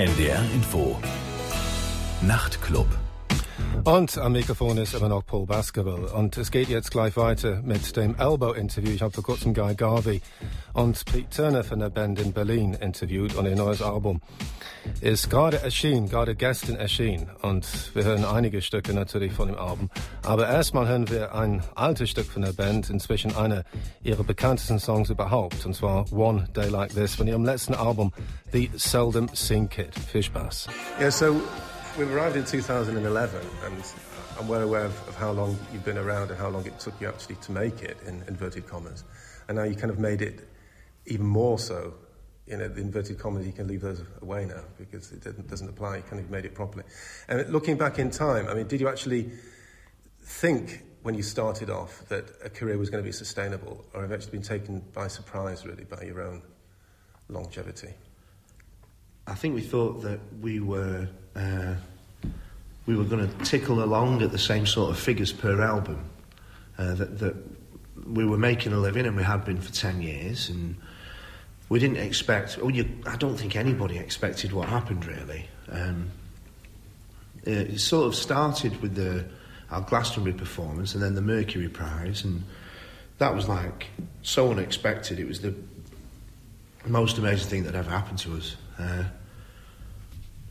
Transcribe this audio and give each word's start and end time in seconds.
NDR 0.00 0.40
Info. 0.54 0.96
Nachtclub. 2.22 3.09
Und 3.84 4.18
am 4.18 4.32
Mikrofon 4.32 4.76
ist 4.78 4.94
immer 4.94 5.08
noch 5.08 5.24
Paul 5.24 5.46
Baskerville. 5.46 6.12
Und 6.12 6.36
es 6.36 6.50
geht 6.50 6.68
jetzt 6.68 6.90
gleich 6.90 7.16
weiter 7.16 7.62
mit 7.62 7.96
dem 7.96 8.14
Elbow-Interview. 8.18 8.90
Ich 8.90 9.02
habe 9.02 9.12
vor 9.12 9.24
kurzem 9.24 9.54
Guy 9.54 9.74
Garvey 9.74 10.20
und 10.74 11.02
Pete 11.06 11.30
Turner 11.30 11.64
von 11.64 11.78
der 11.78 11.88
Band 11.88 12.20
in 12.20 12.32
Berlin 12.32 12.74
interviewt 12.74 13.34
und 13.34 13.46
ihr 13.46 13.56
neues 13.56 13.80
Album 13.80 14.20
ist 15.00 15.30
gerade 15.30 15.62
erschienen, 15.62 16.08
gerade 16.08 16.34
gestern 16.34 16.76
erschienen. 16.76 17.30
Und 17.42 17.66
wir 17.94 18.04
hören 18.04 18.24
einige 18.24 18.60
Stücke 18.60 18.92
natürlich 18.92 19.32
von 19.32 19.48
dem 19.48 19.58
Album. 19.58 19.90
Aber 20.24 20.48
erstmal 20.48 20.86
hören 20.86 21.08
wir 21.10 21.34
ein 21.34 21.62
altes 21.74 22.10
Stück 22.10 22.26
von 22.26 22.42
der 22.42 22.52
Band, 22.52 22.90
inzwischen 22.90 23.34
einer 23.34 23.64
ihrer 24.02 24.24
bekanntesten 24.24 24.78
Songs 24.78 25.10
überhaupt. 25.10 25.64
Und 25.64 25.74
zwar 25.74 26.10
One 26.12 26.48
Day 26.54 26.68
Like 26.68 26.94
This 26.94 27.14
von 27.14 27.26
ihrem 27.26 27.44
letzten 27.44 27.74
Album, 27.74 28.12
The 28.52 28.70
Seldom 28.76 29.28
Seen 29.32 29.68
Kid. 29.68 29.94
Viel 30.10 30.22
Spaß. 30.22 30.68
Yeah, 31.00 31.10
so 31.10 31.40
we 32.06 32.06
arrived 32.06 32.34
in 32.34 32.46
2011, 32.46 33.46
and 33.62 33.84
I'm 34.38 34.48
well 34.48 34.62
aware 34.62 34.84
of, 34.84 35.08
of, 35.08 35.16
how 35.16 35.32
long 35.32 35.58
you've 35.70 35.84
been 35.84 35.98
around 35.98 36.30
and 36.30 36.38
how 36.38 36.48
long 36.48 36.64
it 36.64 36.78
took 36.78 36.98
you 36.98 37.06
actually 37.06 37.34
to 37.36 37.52
make 37.52 37.82
it, 37.82 37.98
in 38.06 38.24
inverted 38.26 38.66
commas. 38.66 39.04
And 39.48 39.58
now 39.58 39.64
you 39.64 39.74
kind 39.74 39.90
of 39.90 39.98
made 39.98 40.22
it 40.22 40.48
even 41.04 41.26
more 41.26 41.58
so. 41.58 41.92
You 42.46 42.56
know, 42.56 42.68
the 42.68 42.80
inverted 42.80 43.18
commas, 43.18 43.46
you 43.46 43.52
can 43.52 43.68
leave 43.68 43.82
those 43.82 44.02
away 44.22 44.46
now 44.46 44.62
because 44.78 45.12
it 45.12 45.22
doesn't, 45.22 45.46
doesn't 45.50 45.68
apply. 45.68 45.96
You 45.98 46.02
kind 46.04 46.24
of 46.24 46.30
made 46.30 46.46
it 46.46 46.54
properly. 46.54 46.84
And 47.28 47.46
looking 47.52 47.76
back 47.76 47.98
in 47.98 48.10
time, 48.10 48.48
I 48.48 48.54
mean, 48.54 48.66
did 48.66 48.80
you 48.80 48.88
actually 48.88 49.30
think 50.22 50.82
when 51.02 51.14
you 51.14 51.22
started 51.22 51.68
off 51.68 52.08
that 52.08 52.24
a 52.42 52.48
career 52.48 52.78
was 52.78 52.88
going 52.88 53.04
to 53.04 53.06
be 53.06 53.12
sustainable, 53.12 53.84
or 53.92 54.00
have 54.00 54.08
you 54.08 54.16
actually 54.16 54.32
been 54.32 54.42
taken 54.42 54.82
by 54.94 55.06
surprise, 55.06 55.66
really, 55.66 55.84
by 55.84 56.00
your 56.00 56.22
own 56.22 56.40
longevity? 57.28 57.92
I 59.26 59.34
think 59.34 59.54
we 59.54 59.60
thought 59.60 60.00
that 60.02 60.18
we 60.40 60.60
were 60.60 61.06
uh, 61.36 61.74
we 62.86 62.96
were 62.96 63.04
going 63.04 63.28
to 63.28 63.44
tickle 63.44 63.82
along 63.82 64.22
at 64.22 64.32
the 64.32 64.38
same 64.38 64.66
sort 64.66 64.90
of 64.90 64.98
figures 64.98 65.32
per 65.32 65.60
album. 65.60 66.04
Uh, 66.78 66.94
that, 66.94 67.18
that 67.18 67.36
we 68.06 68.24
were 68.24 68.38
making 68.38 68.72
a 68.72 68.78
living, 68.78 69.04
and 69.06 69.16
we 69.16 69.22
had 69.22 69.44
been 69.44 69.60
for 69.60 69.72
ten 69.72 70.00
years, 70.00 70.48
and 70.48 70.76
we 71.68 71.78
didn't 71.78 71.98
expect. 71.98 72.58
Oh, 72.62 72.68
you, 72.68 72.88
I 73.06 73.16
don't 73.16 73.36
think 73.36 73.54
anybody 73.54 73.98
expected 73.98 74.52
what 74.52 74.68
happened 74.68 75.04
really. 75.04 75.46
Um, 75.70 76.10
it 77.44 77.78
sort 77.80 78.06
of 78.06 78.14
started 78.14 78.80
with 78.80 78.94
the 78.94 79.26
our 79.70 79.82
Glastonbury 79.82 80.34
performance, 80.34 80.94
and 80.94 81.02
then 81.02 81.14
the 81.14 81.22
Mercury 81.22 81.68
Prize, 81.68 82.24
and 82.24 82.44
that 83.18 83.34
was 83.34 83.48
like 83.48 83.88
so 84.22 84.50
unexpected. 84.50 85.18
It 85.18 85.28
was 85.28 85.40
the 85.42 85.54
most 86.86 87.18
amazing 87.18 87.48
thing 87.48 87.64
that 87.64 87.74
ever 87.74 87.90
happened 87.90 88.18
to 88.20 88.36
us. 88.36 88.56
Uh, 88.78 89.04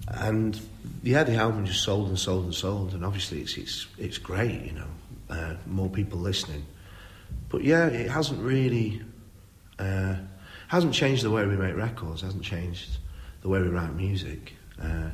and 0.07 0.59
yeah, 1.03 1.23
the 1.23 1.35
album 1.35 1.65
just 1.65 1.83
sold 1.83 2.09
and 2.09 2.17
sold 2.17 2.45
and 2.45 2.53
sold, 2.53 2.93
and 2.93 3.05
obviously 3.05 3.41
it's 3.41 3.57
it's 3.57 3.87
it's 3.97 4.17
great, 4.17 4.61
you 4.63 4.71
know, 4.71 4.87
uh, 5.29 5.55
more 5.67 5.89
people 5.89 6.19
listening. 6.19 6.65
But 7.49 7.63
yeah, 7.63 7.87
it 7.87 8.09
hasn't 8.09 8.41
really 8.41 9.01
uh, 9.77 10.15
hasn't 10.67 10.93
changed 10.93 11.23
the 11.23 11.29
way 11.29 11.45
we 11.45 11.55
make 11.55 11.75
records, 11.75 12.21
hasn't 12.21 12.43
changed 12.43 12.97
the 13.41 13.49
way 13.49 13.61
we 13.61 13.67
write 13.67 13.93
music. 13.93 14.53
Uh, 14.81 15.09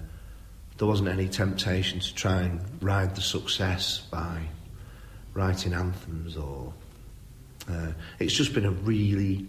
there 0.77 0.87
wasn't 0.87 1.09
any 1.09 1.29
temptation 1.29 1.99
to 1.99 2.13
try 2.13 2.41
and 2.41 2.61
ride 2.81 3.15
the 3.15 3.21
success 3.21 3.99
by 4.11 4.41
writing 5.33 5.73
anthems 5.73 6.37
or. 6.37 6.73
Uh, 7.67 7.91
it's 8.19 8.35
just 8.35 8.53
been 8.53 8.65
a 8.65 8.71
really 8.71 9.47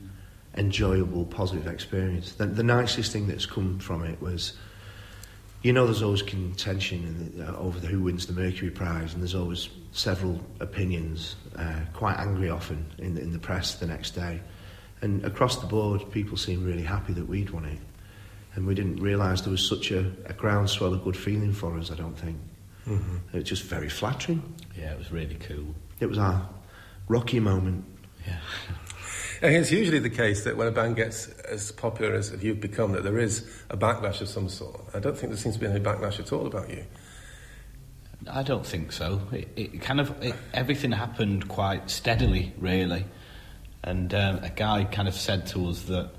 enjoyable, 0.56 1.27
positive 1.27 1.67
experience. 1.67 2.33
The, 2.33 2.47
the 2.47 2.62
nicest 2.62 3.12
thing 3.12 3.27
that's 3.27 3.45
come 3.45 3.78
from 3.78 4.05
it 4.05 4.21
was 4.23 4.55
you 5.67 5.72
know 5.72 5.84
there's 5.84 6.03
always 6.03 6.22
contention 6.22 7.33
the, 7.34 7.48
uh, 7.48 7.56
over 7.56 7.81
the, 7.81 7.89
who 7.89 8.00
wins 8.00 8.27
the 8.27 8.33
Mercury 8.33 8.70
Prize, 8.70 9.12
and 9.12 9.20
there's 9.20 9.34
always 9.34 9.69
several 9.91 10.41
opinions, 10.60 11.34
uh, 11.56 11.81
quite 11.93 12.16
angry 12.19 12.49
often 12.49 12.87
in 12.99 13.16
the, 13.16 13.21
in 13.21 13.32
the 13.32 13.38
press 13.41 13.75
the 13.75 13.87
next 13.87 14.12
day. 14.12 14.41
And 15.03 15.25
across 15.25 15.56
the 15.56 15.66
board, 15.66 16.09
people 16.12 16.37
seemed 16.37 16.65
really 16.65 16.84
happy 16.84 17.15
that 17.15 17.27
we'd 17.27 17.50
won 17.50 17.65
it. 17.65 17.78
And 18.54 18.65
we 18.65 18.77
didn't 18.77 19.03
realise 19.03 19.41
there 19.41 19.50
was 19.50 19.69
such 19.69 19.91
a, 19.91 20.12
a 20.27 20.32
groundswell 20.34 20.94
of 20.94 21.03
good 21.03 21.16
feeling 21.16 21.53
for 21.53 21.77
us, 21.77 21.91
I 21.91 21.97
don't 21.97 22.16
think. 22.16 22.38
Mm-hmm. 22.87 23.16
It 23.33 23.34
was 23.34 23.44
just 23.44 23.65
very 23.65 23.88
flattering. 23.88 24.54
Yeah, 24.78 24.93
it 24.93 24.98
was 24.98 25.10
really 25.10 25.34
cool. 25.34 25.75
It 25.98 26.06
was 26.06 26.19
our 26.19 26.48
rocky 27.09 27.41
moment. 27.41 27.84
Yeah. 28.25 28.38
And 29.42 29.54
it's 29.54 29.70
usually 29.70 29.98
the 29.98 30.10
case 30.10 30.44
that 30.44 30.56
when 30.56 30.66
a 30.66 30.70
band 30.70 30.97
gets 30.97 31.28
as 31.42 31.70
popular 31.72 32.14
as 32.14 32.32
you've 32.42 32.60
become, 32.60 32.92
that 32.92 33.04
there 33.04 33.19
is 33.19 33.47
a 33.69 33.76
backlash 33.76 34.20
of 34.20 34.28
some 34.28 34.48
sort. 34.48 34.80
I 34.94 34.98
don't 34.98 35.16
think 35.16 35.32
there 35.32 35.38
seems 35.38 35.56
to 35.56 35.60
be 35.60 35.66
any 35.66 35.80
backlash 35.80 36.19
at 36.19 36.32
all 36.32 36.47
about 36.47 36.70
you. 36.70 36.84
I 38.30 38.42
don't 38.42 38.66
think 38.66 38.92
so. 38.92 39.20
It, 39.32 39.48
it 39.56 39.82
kind 39.82 40.00
of 40.00 40.22
it, 40.22 40.34
everything 40.52 40.92
happened 40.92 41.48
quite 41.48 41.91
steadily, 41.91 42.52
really. 42.58 43.04
And 43.82 44.12
um, 44.14 44.38
a 44.42 44.50
guy 44.50 44.84
kind 44.84 45.06
of 45.06 45.14
said 45.14 45.47
to 45.48 45.68
us 45.68 45.82
that, 45.82 46.10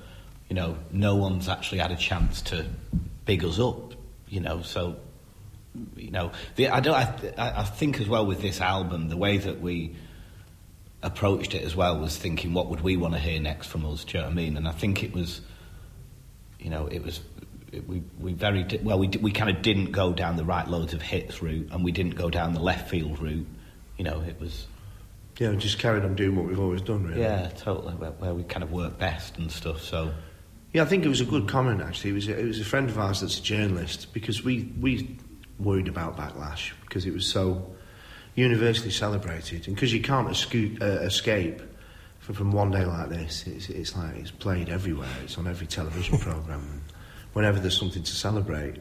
you 0.49 0.55
know, 0.55 0.77
no 0.91 1.15
one's 1.15 1.49
actually 1.49 1.79
had 1.79 1.91
a 1.91 1.97
chance 1.97 2.41
to 2.43 2.65
big 3.25 3.43
us 3.43 3.59
up, 3.59 3.93
you 4.29 4.39
know. 4.39 4.61
So, 4.61 4.97
you 5.95 6.11
know, 6.11 6.31
the, 6.55 6.69
I 6.69 6.79
don't. 6.79 6.95
I, 6.95 7.61
I 7.61 7.63
think 7.63 7.99
as 7.99 8.07
well 8.07 8.25
with 8.25 8.41
this 8.41 8.61
album, 8.61 9.09
the 9.09 9.17
way 9.17 9.37
that 9.37 9.59
we 9.59 9.95
approached 11.03 11.53
it 11.53 11.63
as 11.63 11.75
well 11.75 11.99
was 11.99 12.17
thinking, 12.17 12.53
what 12.53 12.69
would 12.69 12.81
we 12.81 12.97
want 12.97 13.13
to 13.13 13.19
hear 13.19 13.39
next 13.39 13.67
from 13.67 13.85
us? 13.85 14.03
Do 14.03 14.17
you 14.17 14.21
know 14.21 14.27
what 14.27 14.31
I 14.31 14.35
mean? 14.35 14.57
And 14.57 14.67
I 14.67 14.71
think 14.71 15.03
it 15.03 15.13
was, 15.13 15.41
you 16.59 16.69
know, 16.69 16.87
it 16.87 17.03
was. 17.03 17.21
It, 17.69 17.85
we, 17.85 18.01
we 18.17 18.31
very 18.31 18.65
well 18.81 18.97
we 18.97 19.09
we 19.09 19.29
kind 19.29 19.49
of 19.49 19.61
didn't 19.61 19.91
go 19.91 20.13
down 20.13 20.37
the 20.37 20.45
right 20.45 20.65
loads 20.65 20.93
of 20.93 21.01
hits 21.01 21.41
route 21.41 21.67
and 21.73 21.83
we 21.83 21.91
didn't 21.91 22.15
go 22.15 22.29
down 22.29 22.53
the 22.53 22.61
left 22.61 22.89
field 22.89 23.19
route 23.19 23.45
you 23.97 24.05
know 24.05 24.21
it 24.21 24.39
was 24.39 24.67
yeah 25.37 25.49
we 25.49 25.57
just 25.57 25.77
carried 25.77 26.05
on 26.05 26.15
doing 26.15 26.37
what 26.37 26.45
we've 26.45 26.61
always 26.61 26.81
done 26.81 27.03
really 27.03 27.19
yeah 27.19 27.49
totally 27.57 27.93
where, 27.95 28.11
where 28.11 28.33
we 28.33 28.43
kind 28.43 28.63
of 28.63 28.71
work 28.71 28.97
best 28.97 29.37
and 29.37 29.51
stuff 29.51 29.81
so 29.81 30.13
yeah 30.71 30.81
I 30.81 30.85
think 30.85 31.03
it 31.03 31.09
was 31.09 31.19
a 31.19 31.25
good 31.25 31.49
comment 31.49 31.81
actually 31.81 32.11
it 32.11 32.13
was 32.13 32.27
a, 32.29 32.39
it 32.39 32.45
was 32.45 32.61
a 32.61 32.63
friend 32.63 32.89
of 32.89 32.97
ours 32.97 33.19
that's 33.19 33.37
a 33.37 33.43
journalist 33.43 34.13
because 34.13 34.45
we 34.45 34.71
we 34.79 35.17
worried 35.59 35.89
about 35.89 36.15
backlash 36.15 36.71
because 36.83 37.05
it 37.05 37.13
was 37.13 37.27
so 37.27 37.75
universally 38.37 38.91
celebrated, 38.91 39.67
and 39.67 39.75
because 39.75 39.91
you 39.91 39.99
can't 39.99 40.29
escape, 40.29 40.77
uh, 40.79 40.99
escape 41.01 41.59
from, 42.19 42.35
from 42.35 42.51
one 42.51 42.69
day 42.69 42.85
like 42.85 43.09
this, 43.09 43.45
it's, 43.47 43.67
it's 43.67 43.97
like 43.97 44.15
it's 44.15 44.31
played 44.31 44.69
everywhere. 44.69 45.09
It's 45.23 45.37
on 45.39 45.47
every 45.47 45.65
television 45.65 46.17
program. 46.19 46.83
Whenever 47.33 47.59
there's 47.59 47.77
something 47.77 48.03
to 48.03 48.11
celebrate, 48.11 48.75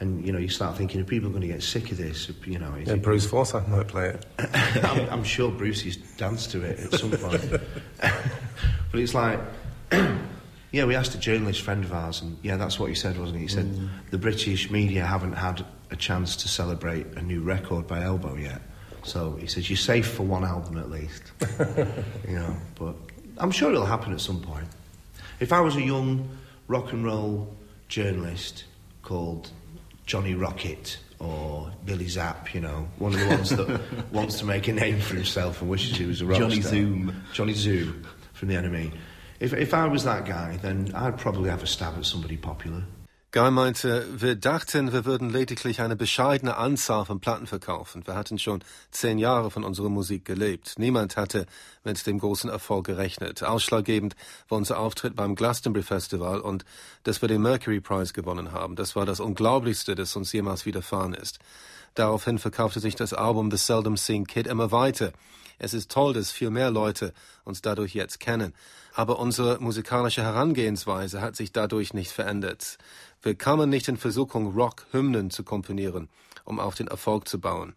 and 0.00 0.24
you 0.24 0.32
know, 0.32 0.38
you 0.38 0.50
start 0.50 0.76
thinking, 0.76 1.00
are 1.00 1.04
people 1.04 1.30
going 1.30 1.40
to 1.40 1.48
get 1.48 1.62
sick 1.62 1.90
of 1.92 1.96
this? 1.96 2.30
You 2.44 2.58
know, 2.58 2.74
yeah, 2.84 2.96
Bruce 2.96 3.26
Forsyth 3.26 3.66
might 3.68 3.88
play 3.88 4.10
it. 4.10 4.26
I'm, 4.84 5.08
I'm 5.08 5.24
sure 5.24 5.50
Brucey's 5.50 5.96
danced 5.96 6.50
to 6.50 6.62
it 6.62 6.78
at 6.80 7.00
some 7.00 7.10
point. 7.10 7.50
but 8.00 9.00
it's 9.00 9.14
like. 9.14 9.40
Yeah, 10.72 10.86
we 10.86 10.96
asked 10.96 11.14
a 11.14 11.18
journalist 11.18 11.62
friend 11.62 11.84
of 11.84 11.92
ours, 11.92 12.20
and 12.20 12.36
yeah, 12.42 12.56
that's 12.56 12.80
what 12.80 12.88
he 12.88 12.96
said, 12.96 13.16
wasn't 13.16 13.36
he? 13.38 13.44
He 13.44 13.48
said 13.48 13.66
mm. 13.66 13.88
the 14.10 14.18
British 14.18 14.72
media 14.72 15.06
haven't 15.06 15.34
had 15.34 15.64
a 15.92 15.94
chance 15.94 16.34
to 16.34 16.48
celebrate 16.48 17.06
a 17.16 17.22
new 17.22 17.42
record 17.42 17.86
by 17.86 18.02
Elbow 18.02 18.34
yet. 18.34 18.60
So 19.04 19.32
he 19.32 19.46
says, 19.46 19.68
You're 19.70 19.76
safe 19.76 20.06
for 20.08 20.22
one 20.22 20.44
album 20.44 20.78
at 20.78 20.90
least. 20.90 21.32
you 22.28 22.34
know, 22.34 22.56
but 22.74 22.94
I'm 23.38 23.50
sure 23.50 23.70
it'll 23.70 23.86
happen 23.86 24.12
at 24.12 24.20
some 24.20 24.40
point. 24.40 24.66
If 25.40 25.52
I 25.52 25.60
was 25.60 25.76
a 25.76 25.82
young 25.82 26.28
rock 26.68 26.92
and 26.92 27.04
roll 27.04 27.54
journalist 27.88 28.64
called 29.02 29.50
Johnny 30.06 30.34
Rocket 30.34 30.98
or 31.18 31.70
Billy 31.84 32.08
Zapp, 32.08 32.54
you 32.54 32.60
know, 32.60 32.88
one 32.98 33.14
of 33.14 33.20
the 33.20 33.28
ones 33.28 33.50
that 33.50 33.80
wants 34.12 34.38
to 34.38 34.44
make 34.44 34.68
a 34.68 34.72
name 34.72 35.00
for 35.00 35.14
himself 35.14 35.60
and 35.60 35.70
wishes 35.70 35.96
he 35.96 36.06
was 36.06 36.20
a 36.20 36.26
rock 36.26 36.38
Johnny 36.38 36.60
star. 36.60 36.72
Zoom. 36.72 37.22
Johnny 37.32 37.54
Zoom 37.54 38.06
from 38.32 38.48
the 38.48 38.56
enemy. 38.56 38.92
If, 39.40 39.52
if 39.52 39.74
I 39.74 39.86
was 39.86 40.04
that 40.04 40.24
guy, 40.24 40.58
then 40.62 40.92
I'd 40.94 41.18
probably 41.18 41.50
have 41.50 41.62
a 41.62 41.66
stab 41.66 41.98
at 41.98 42.06
somebody 42.06 42.36
popular. 42.36 42.82
Guy 43.34 43.50
meinte, 43.50 44.06
wir 44.14 44.36
dachten, 44.36 44.92
wir 44.92 45.04
würden 45.04 45.28
lediglich 45.28 45.80
eine 45.80 45.96
bescheidene 45.96 46.56
Anzahl 46.56 47.04
von 47.04 47.18
Platten 47.18 47.48
verkaufen. 47.48 48.06
Wir 48.06 48.14
hatten 48.14 48.38
schon 48.38 48.62
zehn 48.92 49.18
Jahre 49.18 49.50
von 49.50 49.64
unserer 49.64 49.88
Musik 49.88 50.24
gelebt. 50.24 50.74
Niemand 50.78 51.16
hatte 51.16 51.46
mit 51.82 52.06
dem 52.06 52.20
großen 52.20 52.48
Erfolg 52.48 52.86
gerechnet. 52.86 53.42
Ausschlaggebend 53.42 54.14
war 54.48 54.58
unser 54.58 54.78
Auftritt 54.78 55.16
beim 55.16 55.34
Glastonbury 55.34 55.82
Festival 55.82 56.38
und 56.38 56.64
dass 57.02 57.22
wir 57.22 57.28
den 57.28 57.42
Mercury 57.42 57.80
Prize 57.80 58.12
gewonnen 58.12 58.52
haben. 58.52 58.76
Das 58.76 58.94
war 58.94 59.04
das 59.04 59.18
Unglaublichste, 59.18 59.96
das 59.96 60.14
uns 60.14 60.30
jemals 60.32 60.64
widerfahren 60.64 61.12
ist. 61.12 61.40
Daraufhin 61.96 62.38
verkaufte 62.38 62.78
sich 62.78 62.94
das 62.94 63.12
Album 63.14 63.50
The 63.50 63.56
Seldom 63.56 63.96
Seen 63.96 64.28
Kid 64.28 64.46
immer 64.46 64.70
weiter. 64.70 65.12
Es 65.58 65.74
ist 65.74 65.90
toll, 65.90 66.12
dass 66.12 66.30
viel 66.30 66.50
mehr 66.50 66.70
Leute 66.70 67.12
uns 67.44 67.62
dadurch 67.62 67.94
jetzt 67.94 68.20
kennen. 68.20 68.54
Aber 68.94 69.18
unsere 69.18 69.58
musikalische 69.60 70.22
Herangehensweise 70.22 71.20
hat 71.20 71.36
sich 71.36 71.52
dadurch 71.52 71.94
nicht 71.94 72.10
verändert. 72.10 72.78
Wir 73.22 73.34
kamen 73.34 73.70
nicht 73.70 73.88
in 73.88 73.96
Versuchung, 73.96 74.52
Rock-Hymnen 74.54 75.30
zu 75.30 75.44
komponieren, 75.44 76.08
um 76.44 76.60
auf 76.60 76.74
den 76.74 76.88
Erfolg 76.88 77.28
zu 77.28 77.40
bauen. 77.40 77.74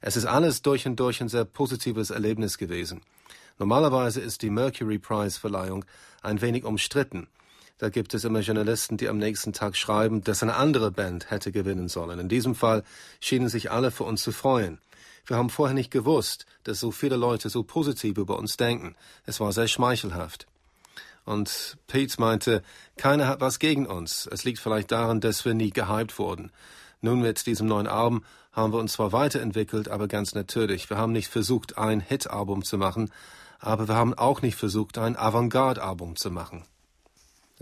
Es 0.00 0.16
ist 0.16 0.26
alles 0.26 0.62
durch 0.62 0.86
und 0.86 0.98
durch 0.98 1.20
ein 1.20 1.28
sehr 1.28 1.44
positives 1.44 2.10
Erlebnis 2.10 2.58
gewesen. 2.58 3.02
Normalerweise 3.58 4.20
ist 4.20 4.40
die 4.42 4.50
Mercury 4.50 4.98
Prize 4.98 5.38
Verleihung 5.38 5.84
ein 6.22 6.40
wenig 6.40 6.64
umstritten. 6.64 7.28
Da 7.76 7.88
gibt 7.88 8.12
es 8.14 8.24
immer 8.24 8.40
Journalisten, 8.40 8.96
die 8.96 9.08
am 9.08 9.18
nächsten 9.18 9.52
Tag 9.52 9.76
schreiben, 9.76 10.22
dass 10.22 10.42
eine 10.42 10.56
andere 10.56 10.90
Band 10.90 11.30
hätte 11.30 11.52
gewinnen 11.52 11.88
sollen. 11.88 12.18
In 12.18 12.28
diesem 12.28 12.54
Fall 12.54 12.84
schienen 13.20 13.48
sich 13.48 13.70
alle 13.70 13.90
für 13.90 14.04
uns 14.04 14.22
zu 14.22 14.32
freuen. 14.32 14.78
Wir 15.26 15.36
haben 15.36 15.50
vorher 15.50 15.74
nicht 15.74 15.90
gewusst, 15.90 16.44
dass 16.64 16.80
so 16.80 16.90
viele 16.90 17.16
Leute 17.16 17.48
so 17.48 17.62
positiv 17.62 18.18
über 18.18 18.38
uns 18.38 18.56
denken. 18.56 18.94
Es 19.24 19.40
war 19.40 19.52
sehr 19.52 19.68
schmeichelhaft. 19.68 20.46
Und 21.24 21.76
Pete 21.86 22.20
meinte, 22.20 22.62
keiner 22.96 23.28
hat 23.28 23.40
was 23.40 23.58
gegen 23.58 23.86
uns. 23.86 24.28
Es 24.30 24.44
liegt 24.44 24.58
vielleicht 24.58 24.90
daran, 24.90 25.20
dass 25.20 25.44
wir 25.44 25.54
nie 25.54 25.70
gehypt 25.70 26.18
wurden. 26.18 26.50
Nun 27.02 27.20
mit 27.20 27.46
diesem 27.46 27.66
neuen 27.66 27.86
Album 27.86 28.24
haben 28.52 28.72
wir 28.72 28.78
uns 28.78 28.94
zwar 28.94 29.12
weiterentwickelt, 29.12 29.88
aber 29.88 30.08
ganz 30.08 30.34
natürlich. 30.34 30.90
Wir 30.90 30.98
haben 30.98 31.12
nicht 31.12 31.28
versucht, 31.28 31.78
ein 31.78 32.00
Hit-Album 32.00 32.64
zu 32.64 32.78
machen, 32.78 33.10
aber 33.58 33.88
wir 33.88 33.94
haben 33.94 34.14
auch 34.14 34.42
nicht 34.42 34.56
versucht, 34.56 34.98
ein 34.98 35.16
Avantgarde-Album 35.16 36.16
zu 36.16 36.30
machen. 36.30 36.64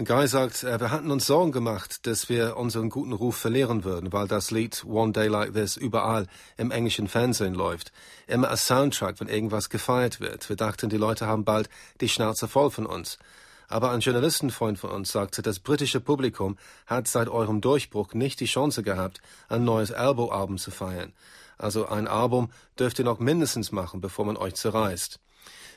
Guy 0.04 0.28
sagt, 0.28 0.62
äh, 0.62 0.78
wir 0.78 0.92
hatten 0.92 1.10
uns 1.10 1.26
Sorgen 1.26 1.50
gemacht, 1.50 2.06
dass 2.06 2.28
wir 2.28 2.56
unseren 2.56 2.88
guten 2.88 3.12
Ruf 3.12 3.36
verlieren 3.36 3.82
würden, 3.82 4.12
weil 4.12 4.28
das 4.28 4.52
Lied 4.52 4.84
One 4.84 5.10
Day 5.10 5.26
Like 5.26 5.54
This 5.54 5.76
überall 5.76 6.28
im 6.56 6.70
englischen 6.70 7.08
Fernsehen 7.08 7.52
läuft. 7.52 7.90
Immer 8.28 8.48
als 8.48 8.68
Soundtrack, 8.68 9.18
wenn 9.18 9.26
irgendwas 9.26 9.70
gefeiert 9.70 10.20
wird. 10.20 10.48
Wir 10.48 10.54
dachten, 10.54 10.88
die 10.88 10.96
Leute 10.96 11.26
haben 11.26 11.44
bald 11.44 11.68
die 12.00 12.08
Schnauze 12.08 12.46
voll 12.46 12.70
von 12.70 12.86
uns. 12.86 13.18
Aber 13.66 13.90
ein 13.90 13.98
Journalistenfreund 13.98 14.78
von 14.78 14.90
uns 14.90 15.10
sagte, 15.10 15.42
das 15.42 15.58
britische 15.58 15.98
Publikum 15.98 16.58
hat 16.86 17.08
seit 17.08 17.28
eurem 17.28 17.60
Durchbruch 17.60 18.14
nicht 18.14 18.38
die 18.38 18.46
Chance 18.46 18.84
gehabt, 18.84 19.20
ein 19.48 19.64
neues 19.64 19.90
Elbow-Album 19.90 20.58
zu 20.58 20.70
feiern. 20.70 21.12
Also 21.58 21.88
ein 21.88 22.06
Album 22.06 22.52
dürft 22.78 23.00
ihr 23.00 23.04
noch 23.04 23.18
mindestens 23.18 23.72
machen, 23.72 24.00
bevor 24.00 24.24
man 24.24 24.36
euch 24.36 24.54
zerreißt. 24.54 25.18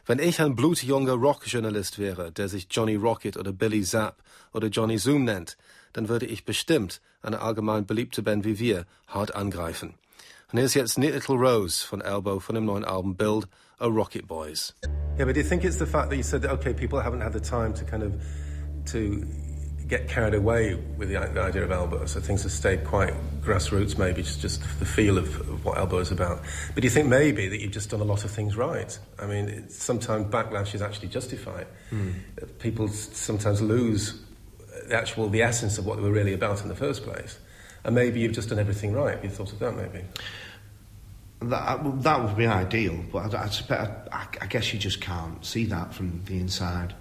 Wenn 0.05 0.19
ich 0.19 0.41
ein 0.41 0.55
blutjunger 0.55 1.13
Rockjournalist 1.13 1.99
wäre, 1.99 2.31
der 2.31 2.49
sich 2.49 2.67
Johnny 2.71 2.95
Rocket 2.95 3.37
oder 3.37 3.51
Billy 3.51 3.83
Zapp 3.83 4.23
oder 4.51 4.67
Johnny 4.67 4.97
Zoom 4.97 5.25
nennt, 5.25 5.57
dann 5.93 6.09
würde 6.09 6.25
ich 6.25 6.43
bestimmt 6.43 7.01
eine 7.21 7.39
allgemein 7.39 7.85
beliebte 7.85 8.23
Band 8.23 8.43
wie 8.43 8.57
wir 8.57 8.85
hart 9.07 9.35
angreifen. 9.35 9.93
Und 10.51 10.57
hier 10.57 10.65
ist 10.65 10.73
jetzt 10.73 10.97
Neat 10.97 11.13
Little 11.13 11.35
Rose 11.35 11.85
von 11.85 12.01
Elbow 12.01 12.39
von 12.39 12.55
dem 12.55 12.65
neuen 12.65 12.83
Album 12.83 13.15
Build 13.15 13.47
a 13.79 13.85
Rocket 13.85 14.27
Boys. 14.27 14.75
Yeah, 15.17 15.25
but 15.25 15.35
do 15.35 15.41
you 15.41 15.47
think 15.47 15.63
it's 15.63 15.77
the 15.77 15.85
fact 15.85 16.09
that 16.09 16.17
you 16.17 16.23
said 16.23 16.41
that, 16.41 16.51
okay, 16.51 16.73
people 16.73 16.99
haven't 16.99 17.21
had 17.21 17.33
the 17.33 17.39
time 17.39 17.73
to 17.73 17.85
kind 17.85 18.03
of, 18.03 18.13
to 18.91 19.23
get 19.91 20.07
carried 20.07 20.33
away 20.33 20.73
with 20.97 21.09
the, 21.09 21.19
the, 21.33 21.41
idea 21.41 21.63
of 21.65 21.71
elbow, 21.71 22.05
so 22.05 22.21
things 22.21 22.43
have 22.43 22.51
stayed 22.53 22.85
quite 22.85 23.13
grassroots, 23.41 23.97
maybe 23.97 24.23
just, 24.23 24.39
just 24.39 24.61
the 24.79 24.85
feel 24.85 25.17
of, 25.17 25.27
of, 25.41 25.65
what 25.65 25.77
elbow 25.77 25.97
is 25.97 26.11
about. 26.11 26.41
But 26.73 26.75
do 26.75 26.83
you 26.83 26.89
think 26.89 27.09
maybe 27.09 27.49
that 27.49 27.59
you've 27.59 27.73
just 27.73 27.89
done 27.89 27.99
a 27.99 28.05
lot 28.05 28.23
of 28.23 28.31
things 28.31 28.55
right? 28.55 28.97
I 29.19 29.25
mean, 29.25 29.67
sometimes 29.69 30.33
backlash 30.33 30.73
is 30.73 30.81
actually 30.81 31.09
justified. 31.09 31.67
Mm. 31.91 32.13
People 32.59 32.87
sometimes 32.87 33.61
lose 33.61 34.17
the 34.87 34.95
actual 34.95 35.27
the 35.27 35.41
essence 35.41 35.77
of 35.77 35.85
what 35.85 35.97
they 35.97 36.03
were 36.03 36.11
really 36.11 36.33
about 36.33 36.61
in 36.61 36.69
the 36.69 36.75
first 36.75 37.03
place, 37.03 37.37
and 37.83 37.93
maybe 37.93 38.21
you've 38.21 38.31
just 38.31 38.47
done 38.47 38.59
everything 38.59 38.93
right. 38.93 39.15
Have 39.15 39.25
you 39.25 39.29
thought 39.29 39.51
of 39.51 39.59
that, 39.59 39.75
maybe? 39.75 40.05
That, 41.41 42.03
that 42.03 42.23
would 42.23 42.37
be 42.37 42.47
ideal, 42.47 43.03
but 43.11 43.35
I, 43.35 43.49
I, 44.09 44.27
I 44.39 44.45
guess 44.45 44.71
you 44.71 44.79
just 44.79 45.01
can't 45.01 45.43
see 45.43 45.65
that 45.65 45.93
from 45.93 46.23
the 46.27 46.39
inside 46.39 46.93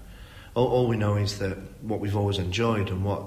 all, 0.60 0.68
all 0.68 0.86
we 0.86 0.96
know 0.96 1.16
is 1.16 1.38
that 1.38 1.56
what 1.82 2.00
we've 2.00 2.16
always 2.16 2.38
enjoyed 2.38 2.90
and 2.90 3.02
what 3.04 3.24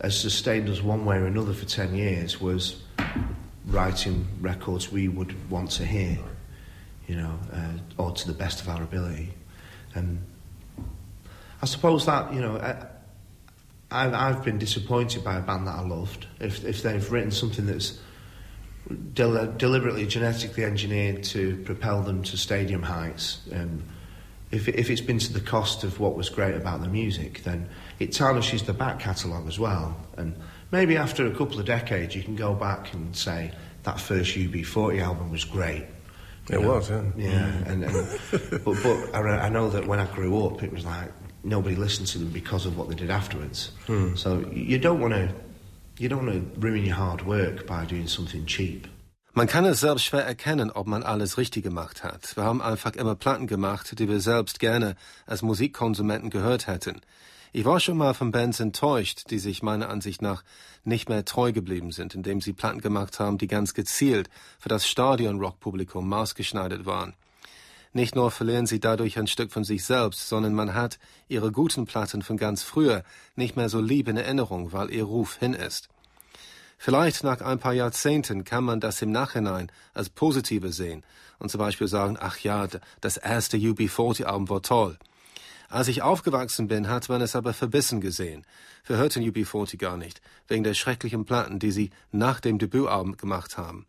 has 0.00 0.18
sustained 0.18 0.68
us 0.68 0.82
one 0.82 1.04
way 1.04 1.16
or 1.16 1.26
another 1.26 1.52
for 1.52 1.66
10 1.66 1.94
years 1.94 2.40
was 2.40 2.82
writing 3.66 4.26
records 4.40 4.90
we 4.90 5.08
would 5.08 5.50
want 5.50 5.70
to 5.72 5.84
hear, 5.84 6.18
you 7.06 7.16
know, 7.16 7.38
uh, 7.52 7.72
or 7.98 8.12
to 8.12 8.26
the 8.26 8.32
best 8.32 8.60
of 8.60 8.68
our 8.68 8.82
ability. 8.82 9.32
And 9.94 10.24
I 11.60 11.66
suppose 11.66 12.06
that, 12.06 12.32
you 12.32 12.40
know, 12.40 12.56
I, 13.90 14.28
I've 14.28 14.42
been 14.42 14.58
disappointed 14.58 15.22
by 15.22 15.36
a 15.36 15.42
band 15.42 15.66
that 15.66 15.74
I 15.74 15.82
loved. 15.82 16.26
If, 16.40 16.64
if 16.64 16.82
they've 16.82 17.12
written 17.12 17.30
something 17.30 17.66
that's 17.66 18.00
del- 19.12 19.52
deliberately 19.52 20.06
genetically 20.06 20.64
engineered 20.64 21.22
to 21.24 21.58
propel 21.64 22.02
them 22.02 22.22
to 22.24 22.38
stadium 22.38 22.82
heights 22.82 23.42
and 23.52 23.86
if, 24.52 24.68
if 24.68 24.90
it's 24.90 25.00
been 25.00 25.18
to 25.18 25.32
the 25.32 25.40
cost 25.40 25.82
of 25.82 25.98
what 25.98 26.14
was 26.14 26.28
great 26.28 26.54
about 26.54 26.82
the 26.82 26.88
music, 26.88 27.42
then 27.42 27.68
it 27.98 28.12
tarnishes 28.12 28.62
the 28.62 28.74
back 28.74 29.00
catalogue 29.00 29.48
as 29.48 29.58
well. 29.58 29.96
And 30.16 30.36
maybe 30.70 30.96
after 30.96 31.26
a 31.26 31.30
couple 31.30 31.58
of 31.58 31.64
decades, 31.64 32.14
you 32.14 32.22
can 32.22 32.36
go 32.36 32.54
back 32.54 32.92
and 32.92 33.16
say 33.16 33.52
that 33.84 33.98
first 33.98 34.36
UB40 34.36 35.02
album 35.02 35.30
was 35.30 35.44
great. 35.44 35.86
It 36.50 36.60
know? 36.60 36.74
was, 36.74 36.90
yeah. 36.90 37.02
Yeah, 37.16 37.46
and, 37.66 37.84
and 37.84 38.20
but, 38.64 38.82
but 38.82 39.14
I, 39.14 39.46
I 39.46 39.48
know 39.48 39.70
that 39.70 39.86
when 39.86 39.98
I 39.98 40.06
grew 40.06 40.44
up, 40.44 40.62
it 40.62 40.72
was 40.72 40.84
like 40.84 41.10
nobody 41.44 41.74
listened 41.74 42.08
to 42.08 42.18
them 42.18 42.28
because 42.28 42.66
of 42.66 42.76
what 42.76 42.88
they 42.88 42.94
did 42.94 43.10
afterwards. 43.10 43.72
Hmm. 43.86 44.14
So 44.16 44.40
you 44.52 44.78
don't 44.78 45.00
want 45.00 45.14
to 45.14 45.32
you 45.98 46.08
don't 46.08 46.26
want 46.26 46.54
to 46.54 46.60
ruin 46.60 46.84
your 46.84 46.96
hard 46.96 47.24
work 47.26 47.66
by 47.66 47.84
doing 47.84 48.08
something 48.08 48.44
cheap. 48.46 48.86
Man 49.34 49.46
kann 49.46 49.64
es 49.64 49.80
selbst 49.80 50.04
schwer 50.04 50.26
erkennen, 50.26 50.70
ob 50.70 50.86
man 50.86 51.02
alles 51.02 51.38
richtig 51.38 51.62
gemacht 51.62 52.04
hat. 52.04 52.36
Wir 52.36 52.44
haben 52.44 52.60
einfach 52.60 52.92
immer 52.92 53.14
Platten 53.14 53.46
gemacht, 53.46 53.98
die 53.98 54.06
wir 54.06 54.20
selbst 54.20 54.60
gerne 54.60 54.94
als 55.24 55.40
Musikkonsumenten 55.40 56.28
gehört 56.28 56.66
hätten. 56.66 57.00
Ich 57.50 57.64
war 57.64 57.80
schon 57.80 57.96
mal 57.96 58.12
von 58.12 58.30
Bands 58.30 58.60
enttäuscht, 58.60 59.30
die 59.30 59.38
sich 59.38 59.62
meiner 59.62 59.88
Ansicht 59.88 60.20
nach 60.20 60.42
nicht 60.84 61.08
mehr 61.08 61.24
treu 61.24 61.50
geblieben 61.50 61.92
sind, 61.92 62.14
indem 62.14 62.42
sie 62.42 62.52
Platten 62.52 62.82
gemacht 62.82 63.20
haben, 63.20 63.38
die 63.38 63.46
ganz 63.46 63.72
gezielt 63.72 64.28
für 64.58 64.68
das 64.68 64.86
Stadion-Rock-Publikum 64.86 66.06
maßgeschneidert 66.06 66.84
waren. 66.84 67.14
Nicht 67.94 68.14
nur 68.14 68.30
verlieren 68.30 68.66
sie 68.66 68.80
dadurch 68.80 69.18
ein 69.18 69.26
Stück 69.26 69.50
von 69.50 69.64
sich 69.64 69.84
selbst, 69.84 70.28
sondern 70.28 70.52
man 70.52 70.74
hat 70.74 70.98
ihre 71.28 71.52
guten 71.52 71.86
Platten 71.86 72.20
von 72.20 72.36
ganz 72.36 72.62
früher 72.62 73.02
nicht 73.34 73.56
mehr 73.56 73.70
so 73.70 73.80
lieb 73.80 74.08
in 74.08 74.18
Erinnerung, 74.18 74.74
weil 74.74 74.90
ihr 74.90 75.04
Ruf 75.04 75.36
hin 75.36 75.54
ist. 75.54 75.88
Vielleicht 76.84 77.22
nach 77.22 77.40
ein 77.40 77.60
paar 77.60 77.74
Jahrzehnten 77.74 78.42
kann 78.42 78.64
man 78.64 78.80
das 78.80 79.00
im 79.02 79.12
Nachhinein 79.12 79.70
als 79.94 80.10
positive 80.10 80.72
sehen 80.72 81.04
und 81.38 81.48
zum 81.48 81.60
Beispiel 81.60 81.86
sagen, 81.86 82.16
ach 82.18 82.38
ja, 82.40 82.66
das 83.00 83.18
erste 83.18 83.56
UB40-Album 83.56 84.48
war 84.48 84.62
toll. 84.62 84.98
Als 85.68 85.86
ich 85.86 86.02
aufgewachsen 86.02 86.66
bin, 86.66 86.88
hat 86.88 87.08
man 87.08 87.20
es 87.20 87.36
aber 87.36 87.52
verbissen 87.52 88.00
gesehen. 88.00 88.44
Wir 88.84 88.96
hörten 88.96 89.22
UB40 89.22 89.78
gar 89.78 89.96
nicht, 89.96 90.20
wegen 90.48 90.64
der 90.64 90.74
schrecklichen 90.74 91.24
Platten, 91.24 91.60
die 91.60 91.70
sie 91.70 91.90
nach 92.10 92.40
dem 92.40 92.58
Debütalbum 92.58 93.16
gemacht 93.16 93.56
haben. 93.56 93.86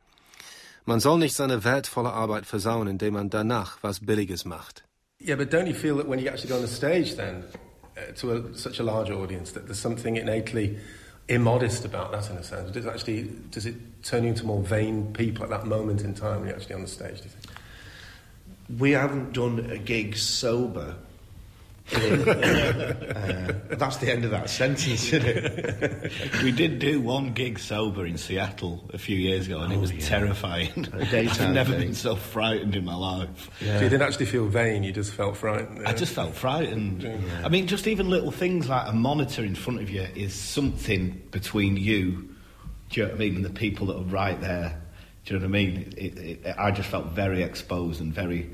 Man 0.85 0.99
soll 0.99 1.17
nicht 1.17 1.33
seine 1.33 1.63
wertvolle 1.63 2.13
Arbeit 2.13 2.45
versauen, 2.45 2.87
indem 2.87 3.15
man 3.15 3.31
danach 3.31 3.79
was 3.81 4.01
Billiges 4.01 4.45
macht. 4.45 4.83
Yeah, 5.19 5.35
but 5.35 5.51
don't 5.51 5.65
you 5.65 5.73
feel 5.73 5.97
that 5.97 6.07
when 6.07 6.19
you 6.19 6.29
actually 6.29 6.49
go 6.49 6.57
on 6.57 6.61
the 6.61 6.71
stage 6.71 7.15
then, 7.15 7.43
uh, 7.97 8.13
to 8.13 8.33
a, 8.33 8.53
such 8.53 8.79
a 8.79 8.83
large 8.83 9.09
audience, 9.09 9.51
that 9.53 9.65
there's 9.65 9.81
something 9.81 10.15
innately 10.15 10.77
immodest 11.27 11.85
about 11.85 12.11
that 12.11 12.29
in 12.29 12.37
a 12.37 12.43
sense? 12.43 12.71
Does 12.71 12.85
it 12.85 12.89
actually 12.89 13.31
does 13.51 13.65
it 13.65 13.75
turn 14.03 14.23
you 14.23 14.29
into 14.29 14.45
more 14.45 14.61
vain 14.61 15.13
people 15.13 15.43
at 15.43 15.49
that 15.49 15.65
moment 15.65 16.01
in 16.01 16.13
time 16.13 16.39
when 16.39 16.49
you're 16.49 16.57
actually 16.57 16.75
on 16.75 16.81
the 16.81 16.87
stage? 16.87 17.17
Do 17.17 17.23
you 17.23 17.29
think? 17.29 18.79
We 18.79 18.91
haven't 18.91 19.33
done 19.33 19.69
a 19.71 19.77
gig 19.77 20.15
sober 20.15 20.95
uh, 21.91 21.97
that's 23.75 23.97
the 23.97 24.09
end 24.09 24.23
of 24.23 24.31
that 24.31 24.49
sentence, 24.49 25.11
isn't 25.11 25.25
it? 25.25 26.11
we 26.43 26.51
did 26.51 26.79
do 26.79 27.01
one 27.01 27.33
gig 27.33 27.59
sober 27.59 28.05
in 28.05 28.17
Seattle 28.17 28.89
a 28.93 28.97
few 28.97 29.17
years 29.17 29.47
ago, 29.47 29.59
and 29.59 29.73
oh, 29.73 29.75
it 29.75 29.79
was 29.79 29.91
yeah. 29.91 29.99
terrifying. 29.99 30.87
I've 30.93 31.51
never 31.53 31.71
thing. 31.71 31.81
been 31.81 31.95
so 31.95 32.15
frightened 32.15 32.75
in 32.75 32.85
my 32.85 32.95
life. 32.95 33.49
Yeah. 33.59 33.77
So 33.77 33.83
you 33.83 33.89
didn't 33.89 34.07
actually 34.07 34.27
feel 34.27 34.47
vain; 34.47 34.83
you 34.83 34.93
just 34.93 35.13
felt 35.13 35.35
frightened. 35.35 35.81
Yeah. 35.81 35.89
I 35.89 35.93
just 35.93 36.13
felt 36.13 36.33
frightened. 36.33 37.05
I 37.43 37.49
mean, 37.49 37.67
just 37.67 37.85
even 37.87 38.09
little 38.09 38.31
things 38.31 38.69
like 38.69 38.87
a 38.87 38.93
monitor 38.93 39.43
in 39.43 39.55
front 39.55 39.81
of 39.81 39.89
you 39.89 40.07
is 40.15 40.33
something 40.33 41.21
between 41.31 41.75
you. 41.75 42.29
Do 42.89 43.01
you 43.01 43.03
know 43.03 43.11
what 43.11 43.15
I 43.15 43.19
mean? 43.19 43.35
And 43.37 43.45
the 43.45 43.49
people 43.49 43.87
that 43.87 43.97
are 43.97 44.03
right 44.03 44.39
there. 44.39 44.79
Do 45.25 45.33
you 45.33 45.39
know 45.39 45.45
what 45.45 45.49
I 45.49 45.63
mean? 45.63 45.93
It, 45.97 46.17
it, 46.17 46.55
I 46.57 46.71
just 46.71 46.89
felt 46.89 47.07
very 47.07 47.43
exposed 47.43 48.01
and 48.01 48.13
very 48.13 48.49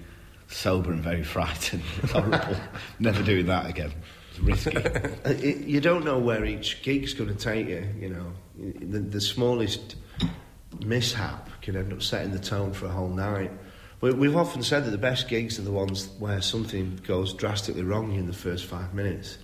sober 0.50 0.92
and 0.92 1.02
very 1.02 1.24
frightened. 1.24 1.84
Horrible. 2.12 2.56
Never 3.00 3.24
doing 3.24 3.46
that 3.46 3.68
again. 3.68 3.94
It's 4.32 4.40
risky. 4.40 4.78
Uh, 5.26 5.34
you 5.34 5.82
don't 5.82 6.06
know 6.06 6.18
where 6.18 6.46
each 6.46 6.82
gig's 6.82 7.14
going 7.14 7.30
to 7.30 7.36
take 7.36 7.68
you. 7.68 7.88
You 8.00 8.10
know, 8.10 8.34
the, 8.58 9.00
the 9.00 9.22
smallest 9.22 9.96
mishap 10.86 11.50
can 11.62 11.76
end 11.76 11.92
up 11.92 12.02
setting 12.02 12.32
the 12.32 12.40
tone 12.40 12.74
for 12.74 12.86
a 12.86 12.90
whole 12.90 13.10
night. 13.10 13.52
We, 14.02 14.12
we've 14.12 14.36
often 14.36 14.64
said 14.64 14.86
that 14.86 14.92
the 14.92 14.98
best 14.98 15.28
gigs 15.28 15.60
are 15.60 15.64
the 15.64 15.72
ones 15.72 16.10
where 16.20 16.42
something 16.42 17.00
goes 17.06 17.34
drastically 17.34 17.84
wrong 17.84 18.16
in 18.16 18.28
the 18.28 18.34
first 18.34 18.66
five 18.66 18.94
minutes 18.94 19.38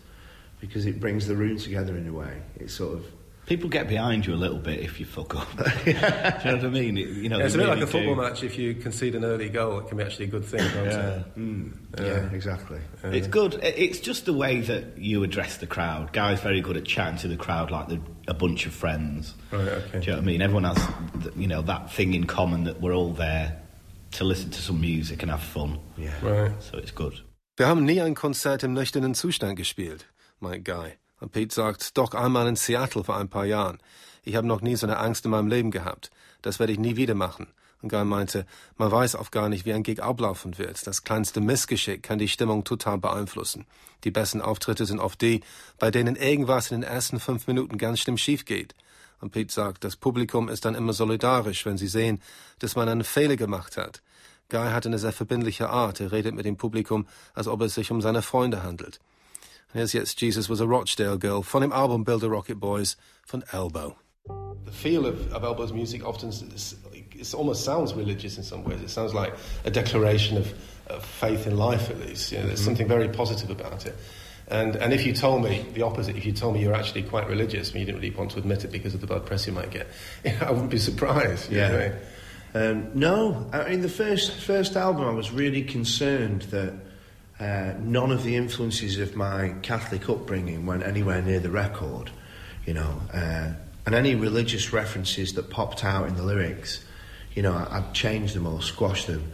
because 0.62 0.86
it 0.86 1.00
brings 1.00 1.28
the 1.28 1.36
room 1.36 1.58
together 1.58 1.96
in 1.98 2.08
a 2.08 2.14
way. 2.14 2.42
It 2.56 2.72
sort 2.72 2.96
of 2.96 3.06
people 3.46 3.70
get 3.70 3.88
behind 3.88 4.26
you 4.26 4.34
a 4.34 4.36
little 4.36 4.58
bit 4.58 4.80
if 4.80 5.00
you 5.00 5.06
fuck 5.06 5.36
up. 5.36 5.48
Do 5.86 5.92
you 5.92 5.94
know 5.94 6.02
what 6.02 6.46
I 6.46 6.70
mean? 6.70 6.98
It, 6.98 7.08
you 7.10 7.30
know, 7.30 7.38
yeah, 7.38 7.46
it's 7.46 7.56
a 7.56 7.58
bit 7.58 7.68
like 7.68 7.82
a 7.82 7.88
football 7.88 8.16
do. 8.16 8.22
match. 8.22 8.44
If 8.44 8.58
you 8.58 8.76
concede 8.76 9.16
an 9.16 9.24
early 9.24 9.50
goal, 9.50 9.80
it 9.80 9.88
can 9.88 9.98
be 9.98 10.04
actually 10.04 10.26
a 10.26 10.30
good 10.30 10.46
thing. 10.46 10.60
yeah. 10.60 11.24
Mm. 11.38 11.74
yeah, 12.00 12.06
yeah, 12.06 12.32
exactly. 12.32 12.80
Yeah. 13.04 13.12
It's 13.12 13.28
good. 13.28 13.60
It's 13.62 14.00
just 14.00 14.26
the 14.26 14.34
way 14.34 14.62
that 14.62 14.98
you 14.98 15.24
address 15.24 15.58
the 15.58 15.68
crowd. 15.68 16.14
Guy's 16.14 16.40
very 16.40 16.62
good 16.62 16.78
at 16.78 16.86
chatting 16.86 17.18
to 17.20 17.28
the 17.28 17.38
crowd 17.38 17.72
like 17.72 18.00
a 18.28 18.34
bunch 18.34 18.66
of 18.66 18.74
friends. 18.74 19.34
Right. 19.52 19.62
Okay. 19.62 20.00
Do 20.00 20.00
you 20.00 20.06
know 20.08 20.14
what 20.14 20.24
I 20.24 20.26
mean? 20.26 20.42
Everyone 20.42 20.64
has, 20.64 21.34
you 21.36 21.48
know, 21.48 21.62
that 21.64 21.92
thing 21.94 22.14
in 22.14 22.26
common 22.26 22.64
that 22.66 22.82
we're 22.82 22.94
all 22.94 23.14
there 23.14 23.62
to 24.14 24.24
listen 24.24 24.50
to 24.50 24.62
some 24.62 24.80
music 24.82 25.22
and 25.22 25.32
have 25.32 25.42
fun. 25.42 25.80
Yeah. 25.98 26.14
Right. 26.22 26.52
So 26.64 26.78
it's 26.78 26.92
good. 26.92 27.22
Wir 27.58 27.68
haben 27.68 27.86
nie 27.86 28.02
ein 28.02 28.16
Konzert 28.16 28.64
im 28.64 28.74
nüchternen 28.74 29.14
Zustand 29.14 29.56
gespielt, 29.56 30.08
mein 30.42 30.64
Guy. 30.64 30.98
Und 31.20 31.32
Pete 31.32 31.54
sagt, 31.54 31.98
doch 31.98 32.14
einmal 32.14 32.48
in 32.48 32.56
Seattle 32.56 33.04
vor 33.04 33.18
ein 33.18 33.30
paar 33.30 33.46
Jahren. 33.46 33.80
Ich 34.24 34.36
habe 34.36 34.48
noch 34.48 34.62
nie 34.62 34.76
so 34.76 34.86
eine 34.86 34.98
Angst 34.98 35.26
in 35.26 35.32
meinem 35.32 35.48
Leben 35.48 35.72
gehabt. 35.72 36.12
Das 36.42 36.60
werde 36.60 36.74
ich 36.74 36.80
nie 36.80 36.96
wieder 36.96 37.16
machen. 37.16 37.48
Und 37.82 37.90
Guy 37.90 38.04
meinte, 38.04 38.46
man 38.78 38.92
weiß 38.92 39.16
auch 39.16 39.32
gar 39.32 39.48
nicht, 39.48 39.66
wie 39.66 39.74
ein 39.74 39.84
Gig 39.84 40.02
ablaufen 40.02 40.58
wird. 40.58 40.88
Das 40.88 41.04
kleinste 41.04 41.42
Missgeschick 41.42 42.02
kann 42.02 42.18
die 42.18 42.28
Stimmung 42.28 42.64
total 42.64 42.98
beeinflussen. 42.98 43.66
Die 44.04 44.12
besten 44.12 44.42
Auftritte 44.42 44.86
sind 44.86 45.00
oft 45.00 45.22
die, 45.22 45.42
bei 45.78 45.92
denen 45.92 46.16
irgendwas 46.16 46.72
in 46.72 46.82
den 46.82 46.90
ersten 46.90 47.20
fünf 47.20 47.48
Minuten 47.48 47.78
ganz 47.78 48.00
schlimm 48.00 48.18
schief 48.18 48.46
geht. 48.46 48.74
Und 49.22 49.32
Pete 49.32 49.54
sagt, 49.54 49.84
das 49.84 49.96
Publikum 49.96 50.50
ist 50.50 50.66
dann 50.66 50.76
immer 50.76 50.94
solidarisch, 50.94 51.66
wenn 51.66 51.78
sie 51.78 51.88
sehen, 51.88 52.22
dass 52.60 52.76
man 52.76 52.90
einen 52.90 53.04
Fehler 53.04 53.36
gemacht 53.38 53.78
hat. 53.78 54.02
Guy 54.50 54.72
hat 54.72 54.86
eine 54.86 55.00
sehr 55.00 55.14
verbindliche 55.14 55.70
Art. 55.70 56.00
Er 56.00 56.12
redet 56.12 56.36
mit 56.36 56.46
dem 56.46 56.58
Publikum, 56.58 57.08
als 57.34 57.48
ob 57.48 57.62
es 57.62 57.76
sich 57.76 57.92
um 57.92 58.02
seine 58.02 58.22
Freunde 58.22 58.64
handelt. 58.64 59.00
Ist 59.84 59.94
jetzt 59.94 60.22
Jesus 60.22 60.50
was 60.50 60.62
a 60.62 60.66
Rochdale 60.66 61.20
Girl 61.20 61.44
von 61.44 61.62
dem 61.62 61.74
Album 61.74 62.06
Build 62.06 62.24
a 62.24 62.28
Rocket 62.28 62.62
Boys 62.62 62.96
von 63.26 63.44
Elbow. 63.52 63.98
The 64.64 64.72
feel 64.72 65.06
of, 65.06 65.34
of 65.34 65.44
Elbow's 65.44 65.74
music 65.74 66.06
often 66.06 66.30
is, 66.30 66.76
it 66.94 67.34
almost 67.34 67.66
sounds 67.66 67.94
religious 67.94 68.38
in 68.38 68.44
some 68.44 68.64
ways. 68.64 68.82
It 68.82 68.90
sounds 68.90 69.14
like 69.14 69.34
a 69.66 69.70
declaration 69.70 70.38
of, 70.38 70.54
of 70.88 71.04
faith 71.04 71.46
in 71.46 71.58
life, 71.58 71.90
at 71.90 72.00
least. 72.00 72.32
You 72.32 72.38
know, 72.38 72.48
there's 72.48 72.60
mm-hmm. 72.60 72.66
something 72.66 72.88
very 72.88 73.10
positive 73.10 73.50
about 73.50 73.86
it. 73.86 73.96
And, 74.48 74.78
and 74.78 74.94
if 74.94 75.06
you 75.06 75.12
told 75.12 75.44
me 75.44 75.66
the 75.74 75.82
opposite, 75.82 76.16
if 76.16 76.26
you 76.26 76.32
told 76.32 76.54
me 76.54 76.62
you're 76.62 76.74
actually 76.74 77.04
quite 77.04 77.28
religious, 77.28 77.72
and 77.72 77.80
you 77.80 77.86
didn't 77.86 78.00
really 78.00 78.16
want 78.16 78.32
to 78.32 78.40
admit 78.40 78.64
it 78.64 78.72
because 78.72 78.94
of 78.94 79.02
the 79.02 79.08
bad 79.08 79.26
press 79.26 79.46
you 79.46 79.52
might 79.52 79.72
get, 79.72 79.88
you 80.24 80.32
know, 80.40 80.48
I 80.48 80.52
wouldn't 80.52 80.72
be 80.72 80.80
surprised. 80.80 81.52
yeah. 81.52 81.92
Um, 82.54 82.92
no, 82.94 83.50
I 83.52 83.72
mean 83.72 83.82
the 83.82 83.90
first 83.90 84.40
first 84.40 84.78
album, 84.78 85.04
I 85.04 85.12
was 85.12 85.32
really 85.32 85.64
concerned 85.64 86.44
that 86.44 86.74
uh, 87.40 87.74
none 87.80 88.12
of 88.12 88.24
the 88.24 88.36
influences 88.36 89.00
of 89.00 89.16
my 89.16 89.56
Catholic 89.62 90.10
upbringing 90.10 90.66
went 90.66 90.84
anywhere 90.84 91.22
near 91.22 91.40
the 91.40 91.50
record, 91.50 92.12
you 92.66 92.74
know, 92.74 93.02
uh, 93.14 93.52
and 93.86 93.94
any 93.94 94.16
religious 94.16 94.74
references 94.74 95.34
that 95.34 95.50
popped 95.50 95.84
out 95.84 96.08
in 96.08 96.16
the 96.16 96.24
lyrics, 96.24 96.84
you 97.34 97.44
know, 97.44 97.54
I, 97.54 97.80
would 97.80 97.94
change 97.94 98.34
them 98.34 98.48
or 98.48 98.62
squash 98.62 99.06
them. 99.06 99.32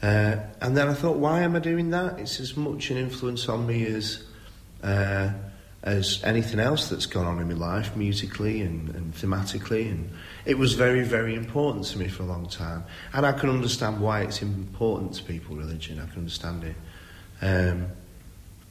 Uh, 0.00 0.36
and 0.60 0.76
then 0.76 0.88
I 0.88 0.94
thought, 0.94 1.16
why 1.16 1.40
am 1.40 1.54
I 1.56 1.58
doing 1.58 1.90
that? 1.90 2.18
It's 2.18 2.40
as 2.40 2.56
much 2.56 2.90
an 2.90 2.96
influence 2.96 3.48
on 3.48 3.66
me 3.66 3.86
as 3.86 4.24
uh, 4.82 5.32
as 5.82 6.22
anything 6.22 6.60
else 6.60 6.88
that's 6.88 7.06
gone 7.06 7.26
on 7.26 7.40
in 7.40 7.48
my 7.48 7.54
life, 7.54 7.96
musically 7.96 8.62
and, 8.62 8.88
and 8.94 9.14
thematically. 9.14 9.90
And 9.90 10.10
it 10.44 10.56
was 10.56 10.74
very, 10.74 11.02
very 11.02 11.34
important 11.34 11.86
to 11.86 11.98
me 11.98 12.08
for 12.08 12.22
a 12.22 12.26
long 12.26 12.48
time. 12.48 12.84
And 13.12 13.26
I 13.26 13.32
can 13.32 13.50
understand 13.50 14.00
why 14.00 14.22
it's 14.22 14.42
important 14.42 15.14
to 15.14 15.24
people, 15.24 15.56
religion. 15.56 15.98
I 15.98 16.06
can 16.06 16.20
understand 16.20 16.62
it. 16.64 16.76
Um, 17.42 17.88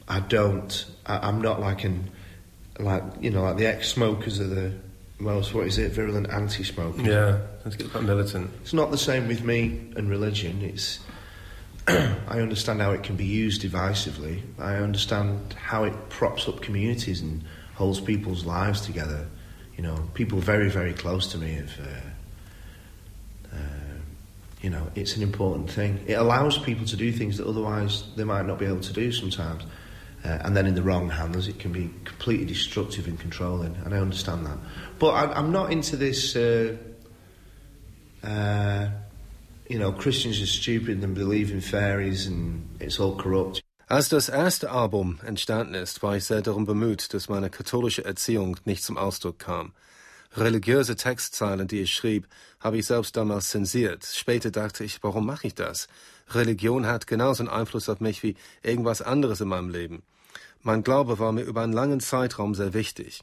I 0.08 0.20
don't. 0.22 0.86
I, 1.06 1.30
am 1.30 1.42
not 1.42 1.60
like 1.60 1.84
an 1.84 2.10
like 2.80 3.04
you 3.20 3.30
know 3.30 3.44
like 3.44 3.58
the 3.58 3.68
ex-smokers 3.68 4.40
are 4.40 4.48
the 4.48 4.74
most 5.20 5.54
what 5.54 5.68
is 5.68 5.78
it 5.78 5.92
virulent 5.92 6.30
anti-smoker. 6.30 7.02
Yeah, 7.02 7.40
let's 7.64 7.76
get 7.76 7.92
quite 7.92 8.04
militant. 8.04 8.50
It's 8.62 8.74
not 8.74 8.92
the 8.92 8.98
same 8.98 9.28
with 9.28 9.44
me 9.44 9.92
and 9.96 10.10
religion. 10.10 10.62
It's 10.64 11.00
I 11.88 12.40
understand 12.40 12.82
how 12.82 12.92
it 12.92 13.04
can 13.04 13.16
be 13.16 13.26
used 13.26 13.62
divisively. 13.62 14.42
I 14.60 14.76
understand 14.76 15.54
how 15.54 15.84
it 15.84 16.10
props 16.10 16.48
up 16.48 16.62
communities 16.62 17.22
and 17.22 17.44
holds 17.76 18.00
people's 18.00 18.46
lives 18.46 18.82
together. 18.82 19.28
You 19.78 19.84
know, 19.84 20.10
people 20.14 20.40
very, 20.40 20.70
very 20.70 20.94
close 20.94 21.28
to 21.32 21.38
me 21.38 21.54
have, 21.54 21.80
uh, 21.80 22.02
you 24.62 24.70
know, 24.70 24.88
it's 24.96 25.16
an 25.18 25.24
important 25.24 25.70
thing. 25.70 26.00
It 26.08 26.14
allows 26.14 26.58
people 26.58 26.86
to 26.86 26.96
do 26.96 27.12
things 27.12 27.38
that 27.38 27.48
otherwise 27.48 28.04
they 28.16 28.24
might 28.24 28.46
not 28.46 28.60
be 28.60 28.66
able 28.66 28.82
to 28.82 28.94
do 28.94 29.12
sometimes. 29.12 29.64
Uh, 30.24 30.38
and 30.44 30.56
then 30.56 30.68
in 30.68 30.76
the 30.76 30.84
wrong 30.84 31.10
hands, 31.10 31.48
it 31.48 31.58
can 31.58 31.72
be 31.72 31.90
completely 32.06 32.46
destructive 32.46 33.08
and 33.08 33.20
controlling. 33.20 33.76
And 33.84 33.94
I 33.94 33.98
understand 33.98 34.46
that. 34.46 34.58
But 35.00 35.12
I, 35.12 35.34
I'm 35.34 35.52
not 35.52 35.72
into 35.72 35.96
this. 35.96 36.36
Uh, 36.36 36.78
uh, 38.24 38.90
you 39.68 39.80
know, 39.80 39.92
Christians 39.92 40.42
are 40.42 40.46
stupid 40.46 41.04
and 41.04 41.16
believe 41.16 41.52
in 41.52 41.62
fairies 41.62 42.28
and 42.28 42.68
it's 42.80 43.00
all 43.00 43.16
corrupt. 43.16 43.62
Als 43.88 44.08
das 44.08 44.30
erste 44.30 44.72
Album 44.72 45.20
entstanden 45.26 45.74
ist, 45.74 46.02
war 46.02 46.16
ich 46.16 46.24
sehr 46.24 46.42
darum 46.42 46.66
bemüht, 46.66 47.14
dass 47.14 47.28
meine 47.28 47.50
katholische 47.50 48.06
Erziehung 48.06 48.58
nicht 48.64 48.84
zum 48.84 48.98
Ausdruck 48.98 49.40
kam. 49.40 49.74
Religiöse 50.36 50.96
Textzeilen, 50.96 51.68
die 51.68 51.82
ich 51.82 51.94
schrieb, 51.94 52.28
habe 52.62 52.78
ich 52.78 52.86
selbst 52.86 53.18
damals 53.18 53.50
zensiert. 53.50 54.06
Später 54.06 54.50
dachte 54.50 54.86
ich, 54.86 55.04
warum 55.04 55.26
mache 55.26 55.48
ich 55.48 55.56
das? 55.56 55.90
Religion 56.30 56.86
hat 56.86 57.06
genauso 57.06 57.44
einen 57.44 57.50
Einfluss 57.50 57.90
auf 57.90 58.00
mich 58.00 58.24
wie 58.24 58.36
irgendwas 58.64 59.02
anderes 59.02 59.42
in 59.42 59.50
meinem 59.50 59.70
Leben. 59.70 60.04
Mein 60.62 60.84
Glaube 60.84 61.20
war 61.20 61.34
mir 61.34 61.42
über 61.42 61.64
einen 61.64 61.74
langen 61.74 62.00
Zeitraum 62.00 62.56
sehr 62.56 62.74
wichtig. 62.74 63.22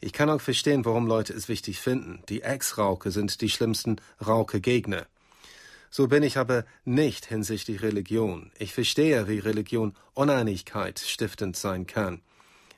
Ich 0.00 0.12
kann 0.12 0.30
auch 0.30 0.40
verstehen, 0.40 0.84
warum 0.84 1.06
Leute 1.06 1.32
es 1.32 1.48
wichtig 1.48 1.80
finden. 1.80 2.22
Die 2.28 2.42
Ex-Rauke 2.42 3.10
sind 3.10 3.40
die 3.40 3.50
schlimmsten 3.50 3.96
Rauke-Gegner. 4.24 5.06
So 5.90 6.08
bin 6.08 6.22
ich 6.22 6.38
aber 6.38 6.64
nicht 6.84 7.26
hinsichtlich 7.26 7.82
Religion. 7.82 8.52
Ich 8.58 8.74
verstehe, 8.74 9.28
wie 9.28 9.38
Religion 9.38 9.94
Uneinigkeit 10.12 10.98
stiftend 10.98 11.56
sein 11.56 11.86
kann. 11.86 12.20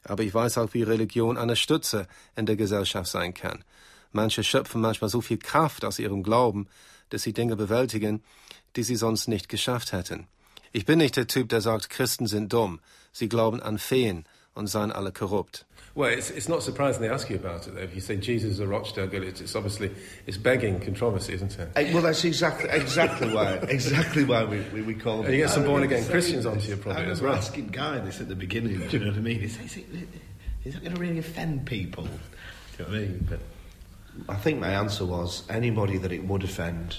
Aber 0.08 0.22
ich 0.22 0.32
weiß 0.32 0.58
auch, 0.58 0.74
wie 0.74 0.82
Religion 0.82 1.36
eine 1.36 1.56
Stütze 1.56 2.06
in 2.36 2.46
der 2.46 2.56
Gesellschaft 2.56 3.10
sein 3.10 3.34
kann. 3.34 3.64
Manche 4.12 4.44
schöpfen 4.44 4.80
manchmal 4.80 5.10
so 5.10 5.20
viel 5.20 5.38
Kraft 5.38 5.84
aus 5.84 5.98
ihrem 5.98 6.22
Glauben, 6.22 6.68
dass 7.10 7.22
sie 7.22 7.32
Dinge 7.32 7.56
bewältigen, 7.56 8.22
die 8.76 8.82
sie 8.82 8.96
sonst 8.96 9.28
nicht 9.28 9.48
geschafft 9.48 9.92
hätten. 9.92 10.26
Ich 10.72 10.84
bin 10.84 10.98
nicht 10.98 11.16
der 11.16 11.26
Typ, 11.26 11.48
der 11.48 11.60
sagt, 11.60 11.90
Christen 11.90 12.26
sind 12.26 12.52
dumm. 12.52 12.80
Sie 13.12 13.28
glauben 13.28 13.62
an 13.62 13.78
Feen 13.78 14.24
und 14.56 14.68
seien 14.68 14.90
alle 14.90 15.12
korrupt. 15.12 15.64
Well, 15.94 16.10
it's, 16.10 16.30
it's 16.30 16.48
not 16.48 16.62
surprising 16.62 17.00
they 17.00 17.08
ask 17.08 17.30
you 17.30 17.36
about 17.36 17.66
it, 17.66 17.74
though. 17.74 17.80
If 17.80 17.94
you 17.94 18.02
say 18.02 18.16
Jesus 18.16 18.52
is 18.52 18.60
a 18.60 18.66
Rochdale 18.66 19.06
girl, 19.06 19.22
it's, 19.22 19.40
it's 19.40 19.56
obviously 19.56 19.90
it's 20.26 20.36
begging 20.36 20.78
controversy, 20.80 21.32
isn't 21.34 21.58
it? 21.58 21.94
Well, 21.94 22.02
that's 22.02 22.22
exactly 22.24 22.68
exactly 22.70 23.32
why 23.32 23.52
exactly 23.68 24.24
why 24.24 24.44
we, 24.44 24.60
we, 24.74 24.82
we 24.82 24.94
call 24.94 25.24
it. 25.24 25.30
You 25.30 25.38
get 25.38 25.50
some 25.50 25.64
born 25.64 25.84
again 25.84 26.04
Christians 26.06 26.44
onto 26.44 26.68
your 26.68 26.76
project 26.76 27.08
as 27.08 27.22
well. 27.22 27.34
asking 27.34 27.68
Guy 27.68 27.98
this 28.00 28.20
at 28.20 28.28
the 28.28 28.36
beginning. 28.36 28.78
Do 28.88 28.98
you 28.98 29.04
know 29.04 29.10
what 29.10 29.18
I 29.18 29.22
mean? 29.22 29.40
Is, 29.40 29.58
is, 29.58 29.76
it, 29.78 29.86
is 30.64 30.74
that 30.74 30.82
going 30.82 30.94
to 30.94 31.00
really 31.00 31.18
offend 31.18 31.64
people? 31.66 32.04
Do 32.04 32.10
you 32.10 32.84
know 32.84 32.90
what 32.90 32.94
I 32.94 33.00
mean? 33.00 33.26
But 33.30 33.40
I 34.28 34.36
think 34.36 34.60
my 34.60 34.70
answer 34.70 35.06
was 35.06 35.44
anybody 35.48 35.96
that 35.98 36.12
it 36.12 36.24
would 36.24 36.44
offend, 36.44 36.96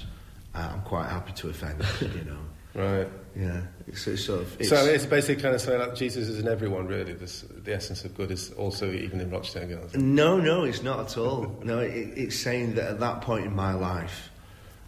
uh, 0.56 0.70
I'm 0.74 0.82
quite 0.82 1.10
happy 1.10 1.34
to 1.34 1.50
offend. 1.50 1.84
You 2.02 2.24
know. 2.26 2.38
Right. 2.78 3.08
Yeah. 3.38 3.62
It's, 3.88 4.08
it's 4.08 4.26
sort 4.26 4.42
of, 4.42 4.60
it's, 4.60 4.70
so 4.70 4.84
it's 4.86 5.06
basically 5.06 5.42
kind 5.42 5.54
of 5.54 5.62
saying 5.62 5.78
that 5.78 5.96
Jesus 5.96 6.28
is 6.28 6.40
in 6.40 6.48
everyone, 6.48 6.88
really. 6.88 7.14
This, 7.14 7.42
the 7.42 7.74
essence 7.74 8.04
of 8.04 8.16
good 8.18 8.32
is 8.32 8.52
also 8.54 8.92
even 8.92 9.22
in 9.22 9.30
Rochdale 9.30 9.68
Girls. 9.68 9.94
No, 9.96 10.40
no, 10.40 10.64
it's 10.64 10.82
not 10.82 11.00
at 11.02 11.18
all. 11.18 11.56
no, 11.64 11.80
it, 11.80 12.18
it's 12.18 12.40
saying 12.40 12.76
that 12.76 12.90
at 12.90 13.00
that 13.00 13.22
point 13.22 13.46
in 13.46 13.56
my 13.56 13.74
life, 13.74 14.30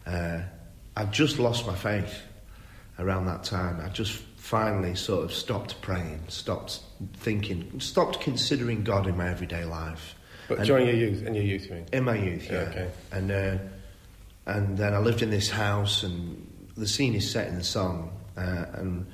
uh, 0.07 0.41
I'd 0.97 1.11
just 1.11 1.37
lost 1.37 1.67
my 1.67 1.75
faith 1.75 2.23
around 2.97 3.27
that 3.27 3.43
time. 3.43 3.79
I 3.85 3.89
just 3.89 4.13
finally 4.37 4.95
sort 4.95 5.25
of 5.25 5.31
stopped 5.31 5.79
praying, 5.81 6.23
stopped 6.27 6.79
thinking, 7.17 7.79
stopped 7.79 8.19
considering 8.19 8.83
God 8.83 9.05
in 9.05 9.15
my 9.15 9.29
everyday 9.29 9.63
life. 9.63 10.15
But 10.47 10.57
and, 10.57 10.67
during 10.67 10.87
your 10.87 10.95
youth, 10.95 11.23
in 11.23 11.35
your 11.35 11.43
youth, 11.43 11.67
you 11.67 11.75
mean? 11.75 11.85
In 11.93 12.03
my 12.03 12.15
youth, 12.15 12.45
yeah. 12.45 12.63
yeah 12.63 12.69
okay. 12.69 12.91
And 13.11 13.31
uh, 13.31 13.57
and 14.47 14.75
then 14.75 14.95
I 14.95 14.97
lived 14.97 15.21
in 15.21 15.29
this 15.29 15.51
house 15.51 16.01
and 16.01 16.47
the 16.75 16.87
scene 16.87 17.13
is 17.13 17.29
set 17.29 17.47
in 17.47 17.55
the 17.55 17.63
song, 17.63 18.18
uh, 18.39 18.65
and 18.73 19.05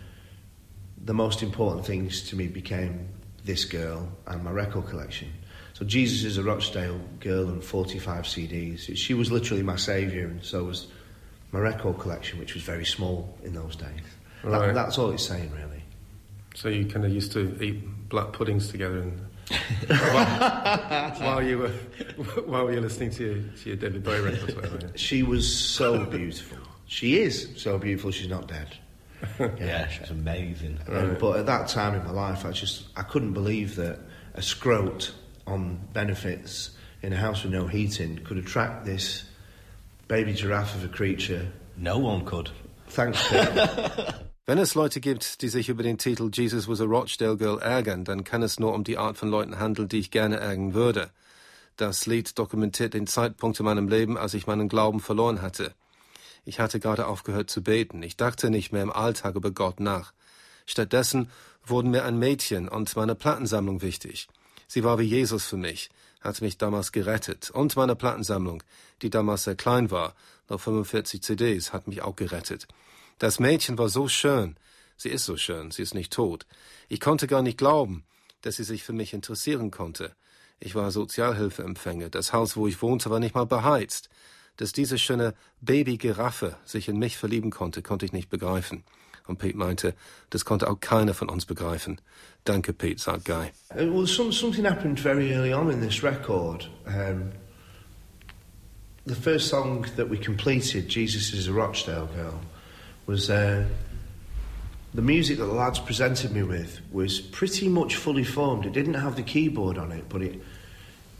the 1.03 1.13
most 1.13 1.43
important 1.43 1.85
things 1.85 2.21
to 2.29 2.35
me 2.35 2.47
became 2.47 3.09
this 3.43 3.65
girl 3.65 4.07
and 4.27 4.43
my 4.43 4.51
record 4.51 4.87
collection. 4.87 5.31
So 5.73 5.85
Jesus 5.85 6.23
is 6.23 6.37
a 6.37 6.43
Rochdale 6.43 6.99
girl 7.19 7.49
and 7.49 7.63
45 7.63 8.23
CDs. 8.23 8.95
She 8.95 9.13
was 9.13 9.31
literally 9.31 9.61
my 9.61 9.75
saviour, 9.75 10.27
and 10.27 10.43
so 10.43 10.63
was 10.63 10.87
my 11.51 11.59
record 11.59 11.99
collection, 11.99 12.39
which 12.39 12.53
was 12.53 12.63
very 12.63 12.85
small 12.85 13.37
in 13.43 13.53
those 13.53 13.75
days. 13.75 13.89
Right. 14.43 14.67
That, 14.67 14.75
that's 14.75 14.97
all 14.97 15.11
it's 15.11 15.25
saying, 15.27 15.51
really. 15.51 15.83
So 16.55 16.69
you 16.69 16.85
kind 16.85 17.05
of 17.05 17.11
used 17.11 17.33
to 17.33 17.61
eat 17.61 18.09
black 18.09 18.31
puddings 18.31 18.69
together 18.69 18.99
and 18.99 19.19
while, 19.87 21.11
while, 21.19 21.43
you 21.43 21.57
were 21.59 21.69
while 22.45 22.69
you 22.69 22.75
were 22.77 22.81
listening 22.81 23.11
to 23.11 23.23
your, 23.23 23.43
to 23.57 23.69
your 23.69 23.75
David 23.75 24.03
Bowie 24.03 24.21
records, 24.21 24.55
whatever. 24.55 24.79
She 24.95 25.23
was 25.23 25.53
so 25.53 26.05
beautiful. 26.05 26.57
She 26.87 27.19
is 27.19 27.49
so 27.57 27.77
beautiful. 27.77 28.11
She's 28.11 28.29
not 28.29 28.47
dead. 28.47 28.77
Yeah, 29.39 29.49
yeah, 29.59 29.87
she's 29.87 30.09
amazing. 30.09 30.79
Right. 30.87 31.17
But 31.17 31.37
at 31.37 31.45
that 31.45 31.67
time 31.67 31.95
in 31.95 32.03
my 32.03 32.11
life, 32.11 32.45
I 32.45 32.51
just 32.51 32.85
I 32.95 33.03
couldn't 33.03 33.33
believe 33.33 33.75
that 33.75 33.99
a 34.33 34.41
scrote 34.41 35.11
on 35.47 35.79
benefits 35.93 36.71
in 37.01 37.13
a 37.13 37.17
house 37.17 37.43
with 37.43 37.53
no 37.53 37.67
heating 37.67 38.17
could 38.23 38.37
attract 38.37 38.85
this 38.85 39.25
baby 40.07 40.33
giraffe 40.33 40.75
of 40.75 40.83
a 40.83 40.87
creature. 40.87 41.51
No 41.77 41.97
one 41.97 42.25
could. 42.25 42.51
Thanks, 42.87 43.19
Wenn 44.47 44.59
es 44.59 44.75
Leute 44.75 44.99
gibt, 44.99 45.41
die 45.41 45.49
sich 45.49 45.69
über 45.69 45.81
den 45.81 45.97
Titel 45.97 46.29
Jesus 46.31 46.67
was 46.67 46.79
a 46.79 46.85
Rochdale 46.85 47.35
Girl 47.35 47.57
ärgern, 47.57 48.03
dann 48.03 48.23
kann 48.23 48.43
es 48.43 48.59
nur 48.59 48.75
um 48.75 48.83
die 48.83 48.99
Art 48.99 49.17
von 49.17 49.29
Leuten 49.29 49.57
handeln, 49.57 49.89
die 49.89 49.97
ich 49.97 50.11
gerne 50.11 50.37
ärgern 50.37 50.75
würde. 50.75 51.09
Das 51.77 52.05
Lied 52.05 52.37
dokumentiert 52.37 52.93
den 52.93 53.07
Zeitpunkt 53.07 53.59
in 53.59 53.65
meinem 53.65 53.87
Leben, 53.87 54.19
als 54.19 54.35
ich 54.35 54.45
meinen 54.45 54.69
Glauben 54.69 54.99
verloren 54.99 55.41
hatte. 55.41 55.73
Ich 56.45 56.59
hatte 56.59 56.79
gerade 56.79 57.07
aufgehört 57.07 57.49
zu 57.49 57.63
beten. 57.63 58.03
Ich 58.03 58.17
dachte 58.17 58.49
nicht 58.49 58.71
mehr 58.71 58.83
im 58.83 58.91
Alltag 58.91 59.35
über 59.35 59.51
Gott 59.51 59.79
nach. 59.79 60.13
Stattdessen 60.65 61.29
wurden 61.65 61.91
mir 61.91 62.05
ein 62.05 62.17
Mädchen 62.17 62.69
und 62.69 62.95
meine 62.95 63.15
Plattensammlung 63.15 63.81
wichtig. 63.81 64.27
Sie 64.67 64.83
war 64.83 64.99
wie 64.99 65.03
Jesus 65.03 65.45
für 65.45 65.57
mich, 65.57 65.89
hat 66.21 66.41
mich 66.41 66.57
damals 66.57 66.91
gerettet. 66.91 67.49
Und 67.49 67.75
meine 67.75 67.95
Plattensammlung, 67.95 68.63
die 69.01 69.09
damals 69.09 69.43
sehr 69.43 69.55
klein 69.55 69.91
war, 69.91 70.15
noch 70.47 70.61
45 70.61 71.21
CDs, 71.23 71.73
hat 71.73 71.87
mich 71.87 72.01
auch 72.01 72.15
gerettet. 72.15 72.67
Das 73.17 73.39
Mädchen 73.39 73.77
war 73.77 73.89
so 73.89 74.07
schön. 74.07 74.55
Sie 74.97 75.09
ist 75.09 75.25
so 75.25 75.37
schön, 75.37 75.71
sie 75.71 75.81
ist 75.81 75.93
nicht 75.93 76.13
tot. 76.13 76.45
Ich 76.87 76.99
konnte 76.99 77.27
gar 77.27 77.41
nicht 77.41 77.57
glauben, 77.57 78.05
dass 78.41 78.57
sie 78.57 78.63
sich 78.63 78.83
für 78.83 78.93
mich 78.93 79.13
interessieren 79.13 79.71
konnte. 79.71 80.15
Ich 80.59 80.75
war 80.75 80.91
Sozialhilfeempfänger. 80.91 82.09
Das 82.09 82.31
Haus, 82.31 82.55
wo 82.55 82.67
ich 82.67 82.81
wohnte, 82.81 83.09
war 83.09 83.19
nicht 83.19 83.35
mal 83.35 83.45
beheizt. 83.45 84.09
Dass 84.57 84.71
diese 84.71 84.97
schöne 84.97 85.33
Baby-Giraffe 85.61 86.55
sich 86.65 86.87
in 86.87 86.97
mich 86.97 87.17
verlieben 87.17 87.51
konnte, 87.51 87.81
konnte 87.81 88.05
ich 88.05 88.13
nicht 88.13 88.29
begreifen. 88.29 88.83
Und 89.27 89.39
Pete 89.39 89.57
meinte, 89.57 89.95
das 90.29 90.45
konnte 90.45 90.69
auch 90.69 90.79
keiner 90.79 91.13
von 91.13 91.29
uns 91.29 91.45
begreifen. 91.45 91.99
Danke, 92.43 92.73
Pete, 92.73 93.01
sagt 93.01 93.25
Guy. 93.25 93.51
Well, 93.75 94.05
some, 94.05 94.31
something 94.31 94.65
happened 94.65 94.99
very 94.99 95.33
early 95.33 95.53
on 95.53 95.71
in 95.71 95.81
this 95.81 96.03
record. 96.03 96.69
Um, 96.85 97.31
the 99.05 99.15
first 99.15 99.47
song 99.49 99.85
that 99.95 100.09
we 100.09 100.17
completed, 100.17 100.87
Jesus 100.89 101.33
is 101.33 101.47
a 101.47 101.53
Rochdale 101.53 102.07
Girl, 102.15 102.39
was 103.07 103.29
uh, 103.29 103.65
the 104.93 105.01
music 105.01 105.37
that 105.39 105.45
the 105.45 105.53
lads 105.53 105.79
presented 105.79 106.31
me 106.31 106.43
with 106.43 106.81
was 106.91 107.19
pretty 107.19 107.67
much 107.67 107.95
fully 107.95 108.23
formed. 108.23 108.65
It 108.65 108.73
didn't 108.73 108.93
have 108.95 109.15
the 109.15 109.23
keyboard 109.23 109.77
on 109.77 109.91
it, 109.91 110.07
but 110.07 110.21
it 110.21 110.41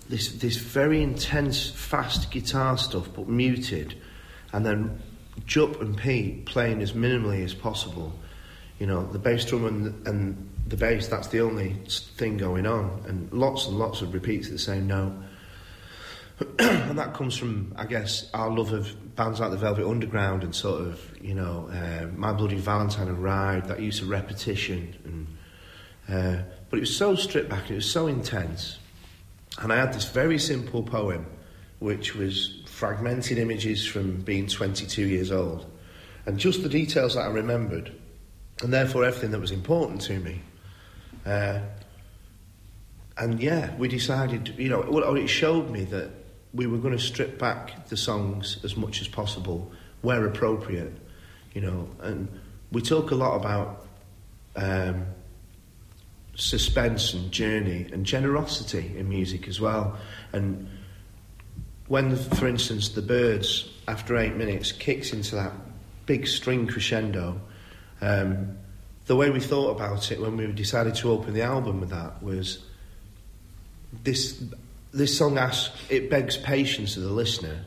this 0.10 0.34
this 0.34 0.58
very 0.58 1.02
intense, 1.02 1.70
fast 1.70 2.32
guitar 2.32 2.78
stuff, 2.78 3.10
but 3.16 3.28
muted, 3.28 3.96
and 4.54 4.66
then 4.66 5.02
Jupp 5.46 5.82
and 5.82 5.98
Pete 5.98 6.46
playing 6.46 6.82
as 6.82 6.94
minimally 6.94 7.44
as 7.44 7.54
possible. 7.54 8.14
You 8.80 8.88
know, 8.88 9.06
the 9.06 9.20
bass 9.20 9.46
drum 9.46 9.66
and, 9.66 10.08
and 10.08 10.50
the 10.68 10.76
bass, 10.76 11.08
that's 11.08 11.28
the 11.30 11.42
only 11.42 11.76
thing 12.18 12.38
going 12.38 12.66
on, 12.66 13.04
and 13.08 13.32
lots 13.32 13.68
and 13.68 13.78
lots 13.78 14.02
of 14.02 14.14
repeats 14.14 14.48
of 14.48 14.54
the 14.54 14.60
same 14.60 14.88
note. 14.88 15.14
and 16.60 17.00
that 17.00 17.14
comes 17.14 17.38
from, 17.38 17.74
I 17.78 17.86
guess, 17.86 18.30
our 18.34 18.50
love 18.50 18.74
of 18.74 19.16
bands 19.16 19.40
like 19.40 19.52
the 19.52 19.58
Velvet 19.58 19.88
Underground 19.88 20.44
and 20.44 20.54
sort 20.54 20.82
of, 20.82 21.00
you 21.22 21.34
know, 21.34 21.70
uh, 21.72 22.08
My 22.14 22.34
Bloody 22.34 22.58
Valentine 22.58 23.08
and 23.08 23.24
Ride, 23.24 23.68
that 23.70 23.80
use 23.80 24.02
of 24.02 24.10
repetition. 24.10 24.94
And, 25.06 25.28
uh, 26.10 26.44
but 26.70 26.78
it 26.78 26.82
was 26.82 26.96
so 26.96 27.16
stripped 27.16 27.50
back, 27.50 27.72
it 27.72 27.76
was 27.76 27.90
so 27.90 28.08
intense. 28.08 28.80
And 29.60 29.72
I 29.72 29.78
had 29.78 29.94
this 29.94 30.06
very 30.06 30.38
simple 30.38 30.84
poem, 30.84 31.26
which 31.80 32.16
was 32.16 32.62
fragmented 32.68 33.38
images 33.38 33.86
from 33.86 34.22
being 34.22 34.48
22 34.48 35.06
years 35.06 35.32
old, 35.32 35.66
and 36.26 36.38
just 36.38 36.64
the 36.64 36.70
details 36.70 37.16
that 37.16 37.22
I 37.22 37.28
remembered, 37.28 37.94
and 38.62 38.74
therefore 38.74 39.06
everything 39.06 39.32
that 39.32 39.40
was 39.40 39.52
important 39.52 40.02
to 40.02 40.20
me. 40.20 40.42
Uh, 41.26 41.60
and 43.18 43.40
yeah, 43.42 43.74
we 43.78 43.88
decided, 43.88 44.54
you 44.58 44.70
know, 44.70 44.86
well, 44.90 45.16
it 45.16 45.28
showed 45.28 45.70
me 45.70 45.86
that 45.86 46.12
we 46.54 46.68
were 46.68 46.78
going 46.78 46.96
to 46.96 47.04
strip 47.04 47.40
back 47.40 47.88
the 47.88 47.98
songs 47.98 48.60
as 48.64 48.76
much 48.76 49.02
as 49.02 49.08
possible 49.08 49.72
where 50.02 50.26
appropriate, 50.26 50.94
you 51.54 51.62
know, 51.62 51.90
and 52.02 52.28
we 52.72 52.82
talk 52.82 53.12
a 53.12 53.16
lot 53.16 53.36
about 53.36 53.88
um, 54.56 55.06
suspense 56.36 57.14
and 57.14 57.32
journey 57.32 57.88
and 57.92 58.06
generosity 58.06 58.94
in 58.98 59.10
music 59.10 59.48
as 59.48 59.60
well. 59.60 59.98
And 60.34 60.68
when, 61.88 62.16
for 62.16 62.48
instance, 62.48 62.90
the 62.90 63.02
Birds, 63.02 63.70
after 63.88 64.18
eight 64.18 64.36
minutes, 64.36 64.72
kicks 64.72 65.14
into 65.14 65.36
that 65.36 65.54
big 66.06 66.28
string 66.28 66.68
crescendo, 66.68 67.40
um, 68.02 68.58
the 69.06 69.16
way 69.16 69.30
we 69.30 69.40
thought 69.40 69.70
about 69.70 70.12
it 70.12 70.20
when 70.20 70.36
we 70.36 70.48
decided 70.48 70.96
to 70.96 71.12
open 71.12 71.34
the 71.34 71.44
album 71.44 71.80
with 71.80 71.90
that 71.90 72.22
was 72.22 72.64
this 74.04 74.44
this 74.92 75.18
song 75.18 75.38
asks 75.38 75.78
it 75.90 76.10
begs 76.10 76.38
patience 76.38 76.98
of 76.98 77.04
the 77.04 77.12
listener 77.12 77.66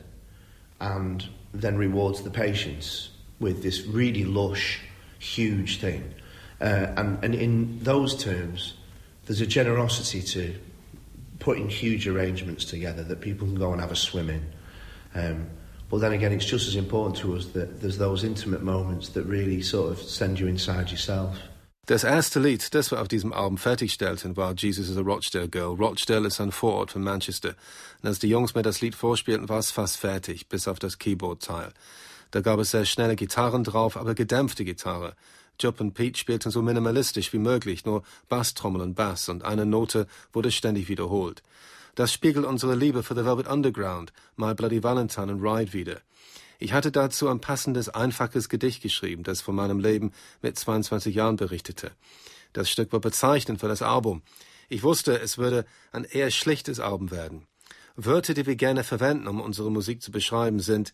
and 0.79 1.27
then 1.53 1.77
rewards 1.77 2.21
the 2.23 2.29
patience 2.29 3.09
with 3.39 3.63
this 3.63 3.85
really 3.85 4.25
lush 4.25 4.81
huge 5.19 5.79
thing 5.79 6.13
uh, 6.61 6.87
and, 6.97 7.23
and 7.23 7.35
in 7.35 7.79
those 7.83 8.21
terms 8.21 8.75
there's 9.25 9.41
a 9.41 9.47
generosity 9.47 10.21
to 10.21 10.55
putting 11.39 11.69
huge 11.69 12.07
arrangements 12.07 12.65
together 12.65 13.03
that 13.03 13.21
people 13.21 13.47
can 13.47 13.55
go 13.55 13.71
and 13.71 13.81
have 13.81 13.91
a 13.91 13.95
swim 13.95 14.29
in 14.29 14.45
um, 15.15 15.47
but 15.89 15.99
then 15.99 16.11
again 16.11 16.31
it's 16.31 16.45
just 16.45 16.67
as 16.67 16.75
important 16.75 17.15
to 17.15 17.35
us 17.35 17.47
that 17.47 17.81
there's 17.81 17.97
those 17.97 18.23
intimate 18.23 18.61
moments 18.61 19.09
that 19.09 19.23
really 19.23 19.61
sort 19.61 19.91
of 19.91 19.99
send 20.01 20.39
you 20.39 20.47
inside 20.47 20.89
yourself 20.91 21.37
Das 21.89 22.03
erste 22.03 22.39
Lied, 22.39 22.75
das 22.75 22.91
wir 22.91 23.01
auf 23.01 23.07
diesem 23.07 23.33
Album 23.33 23.57
fertigstellten, 23.57 24.37
war 24.37 24.53
Jesus 24.55 24.89
is 24.89 24.97
a 24.97 25.01
Rochdale 25.01 25.49
Girl. 25.49 25.75
Rochdale 25.75 26.27
ist 26.27 26.39
ein 26.39 26.51
Vorort 26.51 26.91
von 26.91 27.01
Manchester. 27.01 27.55
Und 28.03 28.09
als 28.09 28.19
die 28.19 28.29
Jungs 28.29 28.53
mir 28.53 28.61
das 28.61 28.79
Lied 28.81 28.93
vorspielten, 28.93 29.49
war 29.49 29.57
es 29.57 29.71
fast 29.71 29.97
fertig, 29.97 30.47
bis 30.49 30.67
auf 30.67 30.77
das 30.77 30.99
Keyboard-Teil. 30.99 31.71
Da 32.29 32.41
gab 32.41 32.59
es 32.59 32.69
sehr 32.69 32.85
schnelle 32.85 33.15
Gitarren 33.15 33.63
drauf, 33.63 33.97
aber 33.97 34.13
gedämpfte 34.13 34.65
Gitarre. 34.65 35.15
Jupp 35.59 35.81
und 35.81 35.93
Pete 35.93 36.17
spielten 36.17 36.51
so 36.51 36.61
minimalistisch 36.61 37.33
wie 37.33 37.37
möglich, 37.37 37.85
nur 37.85 38.03
Basstrommel 38.29 38.81
und 38.81 38.95
Bass, 38.95 39.29
und 39.29 39.43
eine 39.43 39.65
Note 39.65 40.07
wurde 40.33 40.51
ständig 40.51 40.87
wiederholt. 40.89 41.43
Das 41.95 42.13
spiegelt 42.13 42.45
unsere 42.45 42.75
Liebe 42.75 43.03
für 43.03 43.15
The 43.15 43.25
Velvet 43.25 43.47
Underground, 43.47 44.13
My 44.37 44.53
Bloody 44.53 44.83
Valentine 44.83 45.31
und 45.31 45.41
Ride 45.41 45.73
wieder. 45.73 45.99
Ich 46.57 46.73
hatte 46.73 46.91
dazu 46.91 47.29
ein 47.29 47.39
passendes, 47.39 47.89
einfaches 47.89 48.49
Gedicht 48.49 48.81
geschrieben, 48.81 49.23
das 49.23 49.41
von 49.41 49.55
meinem 49.55 49.79
Leben 49.79 50.11
mit 50.41 50.57
22 50.57 51.15
Jahren 51.15 51.37
berichtete. 51.37 51.91
Das 52.53 52.69
Stück 52.69 52.91
war 52.91 52.99
bezeichnend 52.99 53.59
für 53.59 53.67
das 53.67 53.81
Album. 53.81 54.21
Ich 54.67 54.83
wusste, 54.83 55.19
es 55.19 55.37
würde 55.37 55.65
ein 55.91 56.03
eher 56.03 56.31
schlichtes 56.31 56.79
Album 56.79 57.11
werden. 57.11 57.47
Wörter, 57.95 58.33
die 58.33 58.45
wir 58.45 58.55
gerne 58.55 58.83
verwenden, 58.83 59.27
um 59.27 59.41
unsere 59.41 59.71
Musik 59.71 60.01
zu 60.01 60.11
beschreiben, 60.11 60.59
sind 60.59 60.93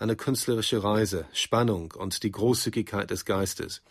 eine 0.00 0.16
künstlerische 0.16 0.82
Reise, 0.82 1.26
Spannung 1.32 1.92
und 1.92 2.22
die 2.22 2.32
Großzügigkeit 2.32 3.10
des 3.10 3.26
Geistes. 3.26 3.82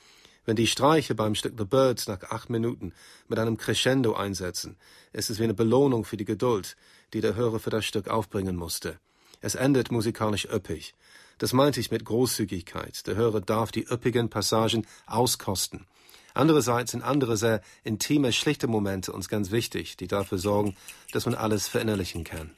Wenn 0.44 0.56
die 0.56 0.66
Streiche 0.66 1.14
beim 1.14 1.36
Stück 1.36 1.54
The 1.58 1.66
Birds 1.66 2.08
nach 2.08 2.24
acht 2.24 2.50
Minuten 2.50 2.94
mit 3.28 3.38
einem 3.38 3.58
Crescendo 3.58 4.16
einsetzen, 4.16 4.76
ist 5.14 5.30
es 5.30 5.38
wie 5.38 5.44
eine 5.44 5.54
Belohnung 5.54 6.06
für 6.06 6.18
die 6.18 6.26
Geduld, 6.26 6.76
die 7.14 7.22
der 7.22 7.36
Hörer 7.36 7.60
für 7.60 7.70
das 7.70 7.86
Stück 7.86 8.08
aufbringen 8.08 8.56
musste. 8.56 9.00
Es 9.40 9.54
endet 9.54 9.92
musikalisch 9.92 10.46
üppig. 10.46 10.96
Das 11.38 11.54
meinte 11.54 11.80
ich 11.80 11.92
mit 11.92 12.06
Großzügigkeit. 12.06 13.06
Der 13.06 13.16
Hörer 13.16 13.42
darf 13.42 13.72
die 13.72 13.86
üppigen 13.86 14.30
Passagen 14.30 14.88
auskosten. 15.06 15.86
Andererseits 16.34 16.92
sind 16.92 17.04
andere 17.04 17.38
sehr 17.38 17.62
intime, 17.84 18.34
schlichte 18.34 18.68
Momente 18.68 19.14
uns 19.14 19.30
ganz 19.30 19.52
wichtig, 19.52 19.96
die 19.98 20.08
dafür 20.08 20.40
sorgen, 20.40 20.76
dass 21.12 21.26
man 21.26 21.36
alles 21.36 21.68
verinnerlichen 21.68 22.24
kann. 22.24 22.52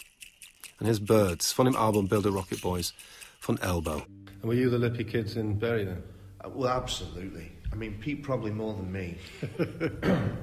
And 0.79 0.87
here's 0.87 1.03
Birds 1.03 1.51
von 1.51 1.65
dem 1.65 1.75
Album 1.75 2.07
Build 2.07 2.25
a 2.25 2.29
Rocket 2.29 2.61
Boys 2.61 2.93
von 3.41 3.57
Elbow. 3.61 4.05
And 4.41 4.43
were 4.43 4.53
you 4.53 4.69
the 4.69 4.77
lippy 4.77 5.03
kids 5.03 5.35
in 5.35 5.57
Bury 5.57 5.83
then? 5.83 6.01
Uh, 6.43 6.49
well, 6.49 6.69
absolutely. 6.69 7.51
I 7.71 7.75
mean, 7.75 7.97
Pete 8.01 8.21
probably 8.21 8.51
more 8.51 8.73
than 8.73 8.91
me. 8.91 9.17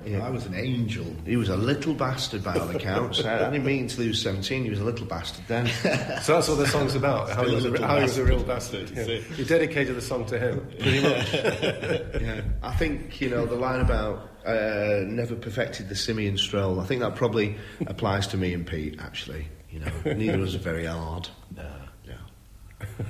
yeah. 0.06 0.26
I 0.26 0.30
was 0.30 0.46
an 0.46 0.54
angel. 0.54 1.04
He 1.26 1.36
was 1.36 1.50
a 1.50 1.56
little 1.56 1.92
bastard 1.92 2.42
by 2.42 2.54
all 2.54 2.70
accounts. 2.70 3.22
I, 3.22 3.46
I 3.46 3.50
didn't 3.50 3.66
mean 3.66 3.86
to 3.86 4.00
lose 4.00 4.22
17, 4.22 4.64
he 4.64 4.70
was 4.70 4.80
a 4.80 4.84
little 4.84 5.04
bastard 5.04 5.44
then. 5.46 5.66
so 6.22 6.34
that's 6.34 6.48
what 6.48 6.56
the 6.56 6.66
song's 6.66 6.94
about, 6.94 7.28
how, 7.28 7.44
he 7.44 7.54
was, 7.54 7.66
a, 7.66 7.86
how 7.86 7.96
he 7.96 8.02
was 8.02 8.16
a 8.16 8.24
real 8.24 8.42
bastard. 8.42 8.90
Yeah. 8.90 9.20
You 9.36 9.44
dedicated 9.44 9.94
the 9.94 10.00
song 10.00 10.24
to 10.26 10.38
him, 10.38 10.66
pretty 10.80 11.02
much. 11.02 11.32
yeah. 12.22 12.40
I 12.62 12.74
think, 12.76 13.20
you 13.20 13.28
know, 13.28 13.44
the 13.44 13.56
line 13.56 13.80
about 13.80 14.30
uh, 14.46 15.02
never 15.04 15.34
perfected 15.34 15.90
the 15.90 15.96
simian 15.96 16.38
stroll, 16.38 16.80
I 16.80 16.86
think 16.86 17.02
that 17.02 17.14
probably 17.14 17.56
applies 17.86 18.26
to 18.28 18.38
me 18.38 18.54
and 18.54 18.66
Pete, 18.66 18.98
actually. 19.00 19.48
You 19.70 19.80
know, 19.80 19.92
neither 20.06 20.40
of 20.40 20.48
us 20.48 20.54
are 20.54 20.58
very 20.58 20.86
hard. 20.86 21.28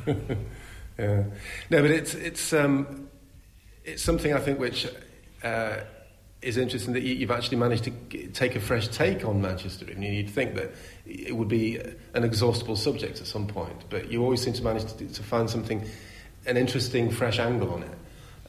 Yeah. 0.99 1.25
No, 1.71 1.81
but 1.81 1.93
it's, 1.93 2.15
it's, 2.15 2.53
um, 2.53 3.09
it's 3.85 4.03
something 4.03 4.33
I 4.33 4.41
think 4.41 4.59
which 4.59 4.87
uh, 5.45 5.77
is 6.43 6.57
interesting 6.57 6.95
that 6.95 7.03
you, 7.03 7.27
have 7.27 7.37
actually 7.37 7.59
managed 7.59 7.85
to 7.85 8.29
take 8.29 8.57
a 8.57 8.61
fresh 8.61 8.89
take 8.89 9.25
on 9.25 9.41
Manchester. 9.41 9.87
I 9.89 9.95
mean, 9.95 10.13
you'd 10.13 10.31
think 10.31 10.57
that 10.57 10.73
it 11.07 11.37
would 11.37 11.49
be 11.49 11.79
an 12.15 12.25
exhaustible 12.25 12.77
subject 12.77 13.21
at 13.21 13.27
some 13.27 13.47
point, 13.47 13.85
but 13.91 14.11
you 14.11 14.25
always 14.25 14.43
seem 14.43 14.55
to 14.55 14.63
manage 14.63 14.93
to, 14.95 15.07
to 15.07 15.23
find 15.23 15.49
something, 15.49 15.85
an 16.47 16.57
interesting, 16.57 17.11
fresh 17.11 17.39
angle 17.39 17.73
on 17.73 17.85
it. 17.85 17.99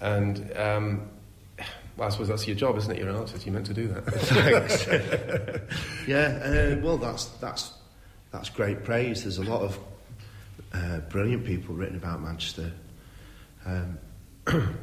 And 0.02 0.58
um, 0.58 1.10
well, 1.98 2.08
I 2.08 2.12
suppose 2.12 2.30
that's 2.30 2.48
your 2.48 2.56
job, 2.56 2.78
isn't 2.78 2.92
it? 2.92 2.98
You're 2.98 3.10
an 3.10 3.16
artist. 3.16 3.46
You're 3.46 3.54
meant 3.54 3.68
to 3.68 3.74
do 3.74 3.88
that. 3.90 4.06
Thanks. 4.06 5.68
yeah. 6.08 6.78
Uh, 6.78 6.82
well, 6.82 6.98
that's 6.98 7.26
that's 7.42 7.74
that's 8.32 8.50
great 8.50 8.84
praise. 8.84 9.24
There's 9.24 9.38
a 9.38 9.44
lot 9.44 9.62
of 9.62 9.78
uh, 10.74 11.00
brilliant 11.10 11.46
people 11.46 11.76
written 11.76 11.96
about 11.96 12.22
Manchester. 12.22 12.72
Um, 13.66 13.98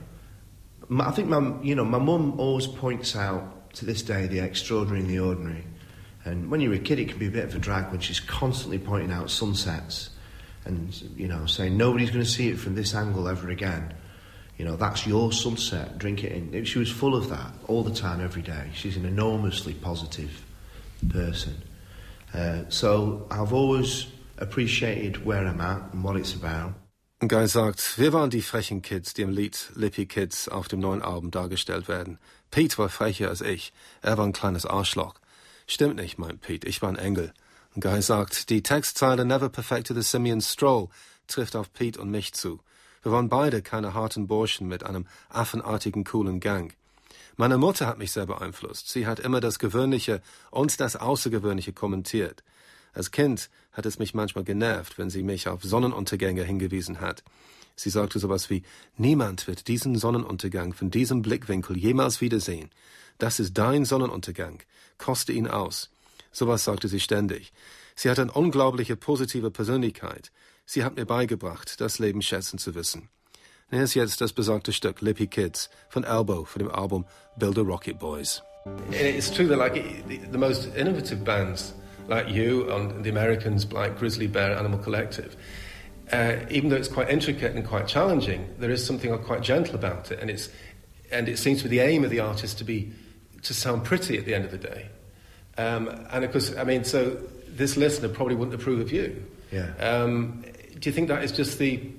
I 1.00 1.10
think 1.10 1.28
my, 1.28 1.54
you 1.62 1.74
know, 1.74 1.84
my 1.84 1.98
mum 1.98 2.38
always 2.38 2.66
points 2.66 3.16
out 3.16 3.72
to 3.74 3.84
this 3.84 4.02
day 4.02 4.26
the 4.26 4.40
extraordinary 4.40 5.00
and 5.00 5.10
the 5.10 5.18
ordinary. 5.18 5.64
And 6.24 6.50
when 6.50 6.60
you're 6.60 6.74
a 6.74 6.78
kid, 6.78 6.98
it 6.98 7.08
can 7.08 7.18
be 7.18 7.26
a 7.26 7.30
bit 7.30 7.44
of 7.44 7.54
a 7.54 7.58
drag 7.58 7.90
when 7.90 8.00
she's 8.00 8.20
constantly 8.20 8.78
pointing 8.78 9.12
out 9.12 9.30
sunsets 9.30 10.10
and, 10.64 10.92
you 11.16 11.28
know, 11.28 11.46
saying 11.46 11.76
nobody's 11.76 12.10
going 12.10 12.24
to 12.24 12.30
see 12.30 12.48
it 12.48 12.58
from 12.58 12.74
this 12.74 12.94
angle 12.94 13.28
ever 13.28 13.48
again. 13.50 13.94
You 14.58 14.64
know, 14.64 14.76
that's 14.76 15.06
your 15.06 15.32
sunset, 15.32 15.98
drink 15.98 16.24
it 16.24 16.32
in. 16.32 16.64
She 16.64 16.78
was 16.78 16.90
full 16.90 17.14
of 17.14 17.28
that 17.28 17.52
all 17.68 17.84
the 17.84 17.94
time, 17.94 18.20
every 18.20 18.42
day. 18.42 18.70
She's 18.74 18.96
an 18.96 19.04
enormously 19.04 19.74
positive 19.74 20.44
person. 21.08 21.62
Uh, 22.32 22.62
so 22.70 23.26
I've 23.30 23.52
always 23.52 24.06
appreciated 24.38 25.24
where 25.24 25.46
I'm 25.46 25.60
at 25.60 25.92
and 25.92 26.04
what 26.04 26.16
it's 26.16 26.34
about. 26.34 26.74
Guy 27.20 27.46
sagt, 27.46 27.98
wir 27.98 28.12
waren 28.12 28.28
die 28.28 28.42
frechen 28.42 28.82
Kids, 28.82 29.14
die 29.14 29.22
im 29.22 29.30
Lied 29.30 29.70
Lippy 29.74 30.04
Kids 30.04 30.48
auf 30.48 30.68
dem 30.68 30.80
neuen 30.80 31.00
Album 31.00 31.30
dargestellt 31.30 31.88
werden. 31.88 32.18
Pete 32.50 32.76
war 32.76 32.90
frecher 32.90 33.30
als 33.30 33.40
ich. 33.40 33.72
Er 34.02 34.18
war 34.18 34.26
ein 34.26 34.34
kleines 34.34 34.66
Arschloch. 34.66 35.14
Stimmt 35.66 35.96
nicht, 35.96 36.18
meint 36.18 36.42
Pete, 36.42 36.68
ich 36.68 36.82
war 36.82 36.90
ein 36.90 36.96
Engel. 36.96 37.32
Guy 37.80 38.02
sagt, 38.02 38.50
die 38.50 38.62
Textzeile 38.62 39.24
Never 39.24 39.48
perfected 39.48 39.96
the 39.96 40.02
Simeon 40.02 40.40
Stroll 40.40 40.88
trifft 41.26 41.56
auf 41.56 41.72
Pete 41.72 42.00
und 42.00 42.10
mich 42.10 42.34
zu. 42.34 42.60
Wir 43.02 43.12
waren 43.12 43.28
beide 43.28 43.62
keine 43.62 43.94
harten 43.94 44.26
Burschen 44.26 44.68
mit 44.68 44.84
einem 44.84 45.06
affenartigen, 45.28 46.04
coolen 46.04 46.40
Gang. 46.40 46.74
Meine 47.36 47.56
Mutter 47.58 47.86
hat 47.86 47.98
mich 47.98 48.12
sehr 48.12 48.26
beeinflusst. 48.26 48.88
Sie 48.88 49.06
hat 49.06 49.20
immer 49.20 49.40
das 49.40 49.58
Gewöhnliche 49.58 50.22
und 50.50 50.80
das 50.80 50.96
Außergewöhnliche 50.96 51.72
kommentiert. 51.72 52.42
Als 52.96 53.10
Kind 53.10 53.50
hat 53.72 53.84
es 53.84 53.98
mich 53.98 54.14
manchmal 54.14 54.44
genervt, 54.44 54.96
wenn 54.96 55.10
sie 55.10 55.22
mich 55.22 55.48
auf 55.48 55.62
Sonnenuntergänge 55.62 56.42
hingewiesen 56.42 57.02
hat. 57.02 57.22
Sie 57.76 57.90
sagte 57.90 58.18
sowas 58.18 58.48
wie, 58.48 58.62
niemand 58.96 59.46
wird 59.46 59.68
diesen 59.68 59.98
Sonnenuntergang 59.98 60.72
von 60.72 60.90
diesem 60.90 61.20
Blickwinkel 61.20 61.76
jemals 61.76 62.22
wiedersehen. 62.22 62.70
Das 63.18 63.38
ist 63.38 63.52
dein 63.58 63.84
Sonnenuntergang. 63.84 64.62
Koste 64.96 65.34
ihn 65.34 65.46
aus. 65.46 65.90
Sowas 66.32 66.64
sagte 66.64 66.88
sie 66.88 67.00
ständig. 67.00 67.52
Sie 67.96 68.08
hat 68.08 68.18
eine 68.18 68.32
unglaubliche 68.32 68.96
positive 68.96 69.50
Persönlichkeit. 69.50 70.32
Sie 70.64 70.82
hat 70.82 70.96
mir 70.96 71.04
beigebracht, 71.04 71.78
das 71.82 71.98
Leben 71.98 72.22
schätzen 72.22 72.58
zu 72.58 72.74
wissen. 72.74 73.10
Hier 73.68 73.82
ist 73.82 73.92
jetzt 73.92 74.22
das 74.22 74.32
besagte 74.32 74.72
Stück 74.72 75.02
Lippy 75.02 75.26
Kids 75.26 75.68
von 75.90 76.04
Elbow 76.04 76.46
von 76.46 76.60
dem 76.60 76.70
Album 76.70 77.04
Build 77.36 77.58
a 77.58 77.62
Rocket 77.62 77.98
Boys. 77.98 78.42
It's 78.90 79.30
true 79.30 79.48
that 79.48 79.58
like 79.58 79.74
the 80.32 80.38
most 80.38 80.74
innovative 80.74 81.22
bands 81.24 81.74
like 82.08 82.28
you 82.28 82.70
and 82.70 83.04
the 83.04 83.10
Americans 83.10 83.70
like 83.72 83.98
Grizzly 83.98 84.26
Bear 84.26 84.56
Animal 84.56 84.78
Collective, 84.78 85.36
uh, 86.12 86.36
even 86.50 86.70
though 86.70 86.76
it's 86.76 86.88
quite 86.88 87.10
intricate 87.10 87.54
and 87.54 87.66
quite 87.66 87.88
challenging, 87.88 88.54
there 88.58 88.70
is 88.70 88.84
something 88.84 89.16
quite 89.24 89.42
gentle 89.42 89.74
about 89.74 90.10
it, 90.10 90.20
and 90.20 90.30
it's 90.30 90.48
and 91.10 91.28
it 91.28 91.38
seems 91.38 91.62
to 91.62 91.68
be 91.68 91.78
the 91.78 91.84
aim 91.84 92.04
of 92.04 92.10
the 92.10 92.20
artist 92.20 92.58
to 92.58 92.64
be 92.64 92.92
to 93.42 93.54
sound 93.54 93.84
pretty 93.84 94.18
at 94.18 94.24
the 94.24 94.34
end 94.34 94.44
of 94.44 94.50
the 94.50 94.58
day. 94.58 94.88
Um, 95.58 95.88
and 96.10 96.24
of 96.24 96.32
course, 96.32 96.54
I 96.56 96.64
mean, 96.64 96.84
so 96.84 97.16
this 97.48 97.76
listener 97.76 98.08
probably 98.08 98.34
wouldn't 98.34 98.54
approve 98.54 98.80
of 98.80 98.92
you. 98.92 99.24
Yeah. 99.50 99.72
Um, 99.78 100.44
do 100.78 100.88
you 100.88 100.92
think 100.92 101.08
that 101.08 101.24
is 101.24 101.32
just 101.32 101.58
the 101.58 101.90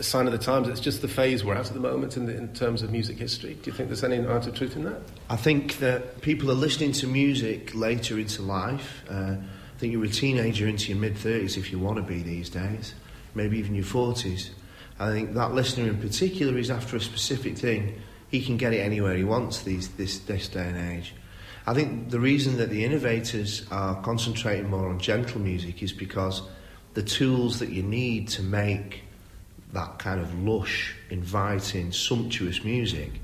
sign 0.00 0.26
of 0.26 0.32
the 0.32 0.38
times? 0.38 0.68
It's 0.68 0.80
just 0.80 1.00
the 1.00 1.08
phase 1.08 1.44
we're 1.44 1.54
at 1.54 1.66
at 1.66 1.72
the 1.72 1.80
moment 1.80 2.16
in, 2.16 2.26
the, 2.26 2.36
in 2.36 2.52
terms 2.52 2.82
of 2.82 2.90
music 2.90 3.16
history. 3.18 3.54
Do 3.54 3.70
you 3.70 3.76
think 3.76 3.88
there's 3.88 4.04
any 4.04 4.16
amount 4.16 4.46
of 4.46 4.54
truth 4.54 4.76
in 4.76 4.84
that? 4.84 5.00
I 5.30 5.36
think 5.36 5.78
that 5.78 6.20
people 6.20 6.50
are 6.50 6.54
listening 6.54 6.92
to 6.92 7.06
music 7.06 7.74
later 7.74 8.18
into 8.18 8.42
life. 8.42 9.04
Uh, 9.08 9.36
I 9.76 9.78
think 9.78 9.92
you're 9.92 10.04
a 10.04 10.08
teenager 10.08 10.66
into 10.66 10.88
your 10.88 10.98
mid 10.98 11.16
30s 11.16 11.58
if 11.58 11.70
you 11.70 11.78
want 11.78 11.96
to 11.96 12.02
be 12.02 12.22
these 12.22 12.48
days, 12.48 12.94
maybe 13.34 13.58
even 13.58 13.74
your 13.74 13.84
40s. 13.84 14.48
I 14.98 15.10
think 15.10 15.34
that 15.34 15.52
listener 15.52 15.86
in 15.86 16.00
particular 16.00 16.56
is 16.56 16.70
after 16.70 16.96
a 16.96 17.00
specific 17.00 17.58
thing. 17.58 18.00
He 18.30 18.42
can 18.42 18.56
get 18.56 18.72
it 18.72 18.78
anywhere 18.78 19.14
he 19.14 19.24
wants 19.24 19.64
these, 19.64 19.88
this, 19.90 20.20
this 20.20 20.48
day 20.48 20.66
and 20.66 20.78
age. 20.78 21.14
I 21.66 21.74
think 21.74 22.08
the 22.08 22.18
reason 22.18 22.56
that 22.56 22.70
the 22.70 22.86
innovators 22.86 23.66
are 23.70 24.00
concentrating 24.00 24.70
more 24.70 24.88
on 24.88 24.98
gentle 24.98 25.42
music 25.42 25.82
is 25.82 25.92
because 25.92 26.40
the 26.94 27.02
tools 27.02 27.58
that 27.58 27.68
you 27.68 27.82
need 27.82 28.28
to 28.28 28.42
make 28.42 29.02
that 29.74 29.98
kind 29.98 30.22
of 30.22 30.32
lush, 30.42 30.94
inviting, 31.10 31.92
sumptuous 31.92 32.64
music, 32.64 33.20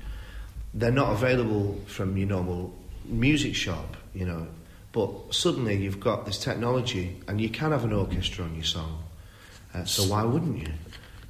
they're 0.75 0.91
not 0.91 1.13
available 1.13 1.79
from 1.87 2.15
your 2.15 2.27
normal 2.27 2.75
music 3.05 3.55
shop, 3.55 3.97
you 4.13 4.27
know. 4.27 4.45
But 4.93 5.33
suddenly 5.33 5.75
you've 5.75 5.99
got 5.99 6.25
this 6.25 6.37
technology 6.37 7.19
and 7.27 7.41
you 7.41 7.49
can 7.49 7.71
have 7.71 7.83
an 7.83 7.91
orchestra 7.91 8.45
on 8.45 8.55
your 8.55 8.63
song. 8.63 9.03
Uh, 9.73 9.83
so 9.83 10.03
why 10.03 10.23
wouldn't 10.23 10.59
you? 10.59 10.71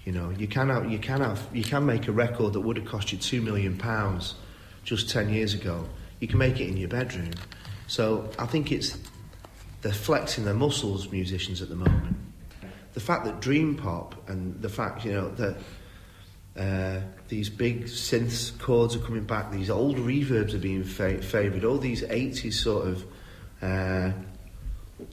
You 0.04 0.12
know, 0.12 0.30
you 0.32 0.48
can 0.48 0.70
have, 0.70 0.92
you 0.92 1.00
can 1.00 1.22
have, 1.22 1.48
you 1.54 1.64
can 1.64 1.86
make 1.86 2.10
a 2.10 2.12
record 2.12 2.54
that 2.54 2.60
would 2.60 2.76
have 2.76 2.86
cost 2.86 3.14
you 3.14 3.18
two 3.18 3.42
million 3.42 3.78
pounds 3.78 4.36
just 4.84 5.10
ten 5.10 5.30
years 5.30 5.54
ago. 5.54 5.86
You 6.20 6.28
can 6.28 6.38
make 6.38 6.60
it 6.60 6.68
in 6.68 6.76
your 6.76 6.90
bedroom. 6.90 7.32
So 7.88 8.30
I 8.38 8.46
think 8.46 8.72
it's 8.74 8.98
they're 9.82 9.94
flexing 9.94 10.44
their 10.44 10.54
muscles, 10.54 11.10
musicians 11.10 11.62
at 11.62 11.70
the 11.70 11.76
moment. 11.76 12.18
The 12.94 13.00
fact 13.00 13.24
that 13.26 13.40
dream 13.40 13.76
pop 13.76 14.30
and 14.30 14.62
the 14.62 14.70
fact 14.70 15.06
you 15.06 15.14
know 15.14 15.30
that 15.36 15.58
uh, 16.58 17.02
these 17.30 17.50
big 17.50 17.86
synth 17.86 18.60
chords 18.60 18.96
are 18.98 19.00
coming 19.00 19.24
back, 19.24 19.52
these 19.52 19.70
old 19.70 19.98
reverbs 19.98 20.54
are 20.54 20.60
being 20.60 20.84
fa- 20.84 21.22
favoured, 21.22 21.64
all 21.64 21.78
these 21.78 22.04
80s 22.04 22.54
sort 22.54 22.88
of 22.88 23.06
uh, 23.64 24.12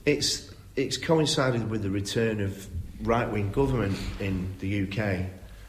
it's 0.05 0.51
it's 0.75 0.97
coincided 0.97 1.69
with 1.69 1.83
the 1.83 1.89
return 1.89 2.41
of 2.41 2.67
right 3.01 3.29
wing 3.31 3.51
government 3.51 3.97
in 4.19 4.53
the 4.59 4.83
UK. 4.83 5.25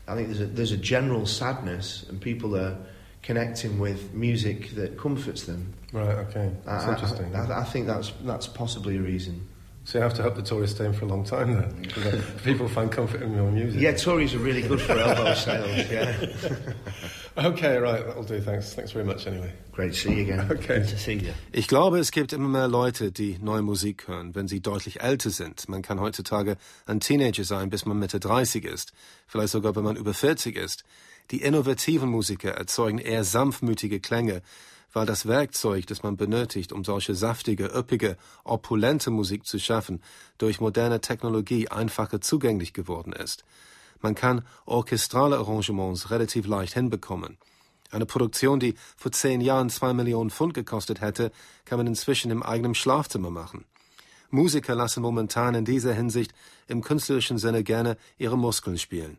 I 0.09 0.15
think 0.15 0.29
there's 0.29 0.41
a, 0.41 0.47
there's 0.47 0.73
a 0.73 0.77
general 0.77 1.27
sadness, 1.27 2.05
and 2.09 2.21
people 2.21 2.57
are 2.57 2.77
connecting 3.23 3.79
with 3.79 4.13
music 4.13 4.71
that 4.71 4.99
comforts 4.99 5.45
them. 5.45 5.73
Right. 5.93 6.09
Okay. 6.09 6.51
That's 6.65 6.85
I, 6.85 6.93
interesting. 6.93 7.37
I, 7.37 7.47
I, 7.47 7.61
I 7.61 7.65
think 7.65 7.87
that's 7.87 8.13
that's 8.25 8.47
possibly 8.47 8.97
a 8.97 9.01
reason. 9.01 9.49
So 9.85 9.99
you 9.99 10.03
have 10.05 10.15
to 10.15 10.23
hope 10.23 10.37
the 10.37 10.43
Tories 10.43 10.71
stay 10.71 10.85
in 10.85 10.93
for 10.93 11.07
a 11.07 11.09
long 11.09 11.25
time 11.25 11.55
then. 11.55 11.83
Because 11.83 12.25
people 12.43 12.69
find 12.69 12.91
comfort 12.91 13.23
in 13.23 13.35
your 13.35 13.51
music. 13.51 13.81
Yeah, 13.81 13.93
Tories 13.93 14.33
are 14.35 14.39
really 14.39 14.63
good 14.63 14.81
for 14.81 14.93
elbow 14.93 15.35
sales. 15.35 15.91
Yeah. 15.91 16.15
okay, 17.37 17.79
right, 17.79 18.07
that'll 18.07 18.23
do. 18.23 18.41
Thanks. 18.41 18.75
Thanks 18.75 18.93
very 18.93 19.05
much 19.05 19.27
anyway. 19.27 19.53
Great 19.73 19.93
to 19.93 19.99
see 19.99 20.15
you 20.15 20.23
again. 20.23 20.47
Okay. 20.51 20.81
Good 20.81 20.89
to 20.89 20.97
see 20.99 21.15
you. 21.15 21.33
Ich 21.53 21.69
glaube, 21.69 21.99
es 21.99 22.11
gibt 22.11 22.33
immer 22.33 22.49
mehr 22.49 22.69
Leute, 22.69 23.11
die 23.11 23.39
neue 23.41 23.63
Musik 23.63 24.09
hören, 24.09 24.35
wenn 24.35 24.49
sie 24.49 24.61
deutlich 24.61 25.01
älter 25.01 25.31
sind. 25.31 25.69
Man 25.69 25.83
kann 25.83 26.01
heutzutage 26.01 26.57
ein 26.87 27.01
Teenager 27.01 27.45
sein, 27.45 27.71
bis 27.71 27.87
man 27.87 27.99
Mitte 27.99 28.21
30 28.21 28.65
ist. 28.65 28.93
Vielleicht 29.27 29.53
sogar, 29.53 29.75
wenn 29.77 29.85
man 29.85 29.97
über 29.97 30.15
40 30.15 30.57
ist. 30.57 30.85
Die 31.31 31.41
innovativen 31.41 32.09
Musiker 32.11 32.51
erzeugen 32.51 32.99
eher 32.99 33.25
sanftmütige 33.25 34.01
Klänge, 34.01 34.43
weil 34.93 35.07
das 35.07 35.27
Werkzeug, 35.27 35.87
das 35.87 36.03
man 36.03 36.17
benötigt, 36.17 36.73
um 36.73 36.85
solche 36.85 37.15
saftige, 37.15 37.67
üppige, 37.67 38.17
opulente 38.45 39.11
Musik 39.11 39.47
zu 39.47 39.59
schaffen, 39.59 40.03
durch 40.39 40.61
moderne 40.61 41.01
Technologie 41.01 41.69
einfacher 41.69 42.21
zugänglich 42.21 42.75
geworden 42.75 43.13
ist. 43.13 43.45
Man 44.03 44.15
kann 44.15 44.45
orchestrale 44.67 45.39
Arrangements 45.39 46.11
relativ 46.11 46.47
leicht 46.47 46.75
hinbekommen. 46.75 47.39
Eine 47.91 48.07
Produktion, 48.07 48.59
die 48.59 48.75
vor 48.97 49.13
zehn 49.13 49.41
Jahren 49.41 49.71
zwei 49.71 49.93
Millionen 49.93 50.31
Pfund 50.31 50.55
gekostet 50.55 51.01
hätte, 51.01 51.31
kann 51.65 51.79
man 51.79 51.87
inzwischen 51.87 52.31
im 52.31 52.43
eigenen 52.43 52.75
Schlafzimmer 52.75 53.31
machen. 53.31 53.65
Musiker 54.31 54.75
lassen 54.75 55.03
momentan 55.03 55.55
in 55.55 55.67
dieser 55.67 55.93
Hinsicht 55.93 56.33
im 56.67 56.83
künstlerischen 56.83 57.37
Sinne 57.37 57.63
gerne 57.63 57.99
ihre 58.17 58.39
Muskeln 58.39 58.79
spielen. 58.79 59.19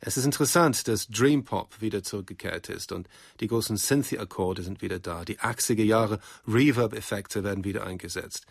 Es 0.00 0.16
ist 0.16 0.24
interessant, 0.24 0.86
dass 0.86 1.08
Dream 1.08 1.44
Pop 1.44 1.80
wieder 1.80 2.02
zurückgekehrt 2.02 2.68
ist 2.68 2.92
und 2.92 3.08
die 3.40 3.48
großen 3.48 3.76
Synthie-Akkorde 3.76 4.62
sind 4.62 4.82
wieder 4.82 5.00
da. 5.00 5.24
Die 5.24 5.38
80er 5.38 5.82
Jahre 5.82 6.20
Reverb-Effekte 6.46 7.42
werden 7.42 7.64
wieder 7.64 7.84
eingesetzt. 7.84 8.46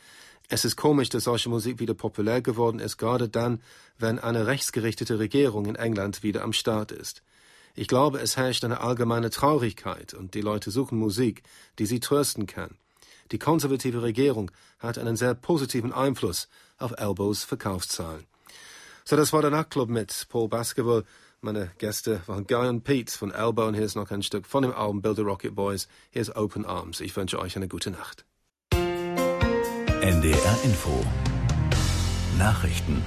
Es 0.50 0.64
ist 0.64 0.78
komisch, 0.78 1.10
dass 1.10 1.26
solche 1.26 1.50
Musik 1.50 1.80
wieder 1.80 1.94
populär 1.94 2.42
geworden 2.42 2.80
ist, 2.80 2.98
gerade 2.98 3.28
dann, 3.28 3.62
wenn 3.98 4.18
eine 4.18 4.48
rechtsgerichtete 4.48 5.20
Regierung 5.20 5.66
in 5.66 5.76
England 5.76 6.24
wieder 6.24 6.44
am 6.44 6.54
Start 6.54 6.94
ist. 6.94 7.22
Ich 7.76 7.88
glaube, 7.88 8.20
es 8.20 8.38
herrscht 8.38 8.64
eine 8.64 8.80
allgemeine 8.80 9.30
Traurigkeit 9.30 10.14
und 10.14 10.34
die 10.34 10.42
Leute 10.42 10.72
suchen 10.72 10.98
Musik, 10.98 11.44
die 11.80 11.86
sie 11.86 12.00
trösten 12.00 12.48
kann. 12.48 12.78
Die 13.32 13.40
konservative 13.40 14.02
Regierung 14.02 14.50
hat 14.80 14.98
einen 14.98 15.18
sehr 15.18 15.36
positiven 15.36 15.92
Einfluss 15.92 16.48
auf 16.78 16.94
Elbows 16.98 17.44
Verkaufszahlen. 17.44 18.24
So, 19.04 19.18
das 19.18 19.34
war 19.34 19.42
der 19.42 19.52
Nachtclub 19.52 19.90
mit 19.90 20.28
Paul 20.30 20.48
Basketball. 20.48 21.04
Meine 21.42 21.72
Gäste 21.78 22.22
waren 22.26 22.48
Guy 22.48 22.70
und 22.70 22.84
Pete 22.84 23.12
von 23.12 23.32
Elbow 23.32 23.68
und 23.68 23.74
hier 23.74 23.86
ist 23.86 23.96
noch 23.96 24.12
ein 24.12 24.24
Stück 24.24 24.48
von 24.48 24.64
dem 24.64 24.74
Album 24.74 25.02
Build 25.02 25.18
the 25.18 25.24
Rocket 25.24 25.54
Boys. 25.54 25.90
Hier 26.10 26.22
ist 26.22 26.36
Open 26.36 26.66
Arms. 26.66 27.02
Ich 27.02 27.16
wünsche 27.16 27.38
euch 27.38 27.58
eine 27.58 27.68
gute 27.68 27.92
Nacht. 27.92 28.27
NDR 30.02 30.58
Info. 30.64 31.04
Nachrichten 32.38 33.04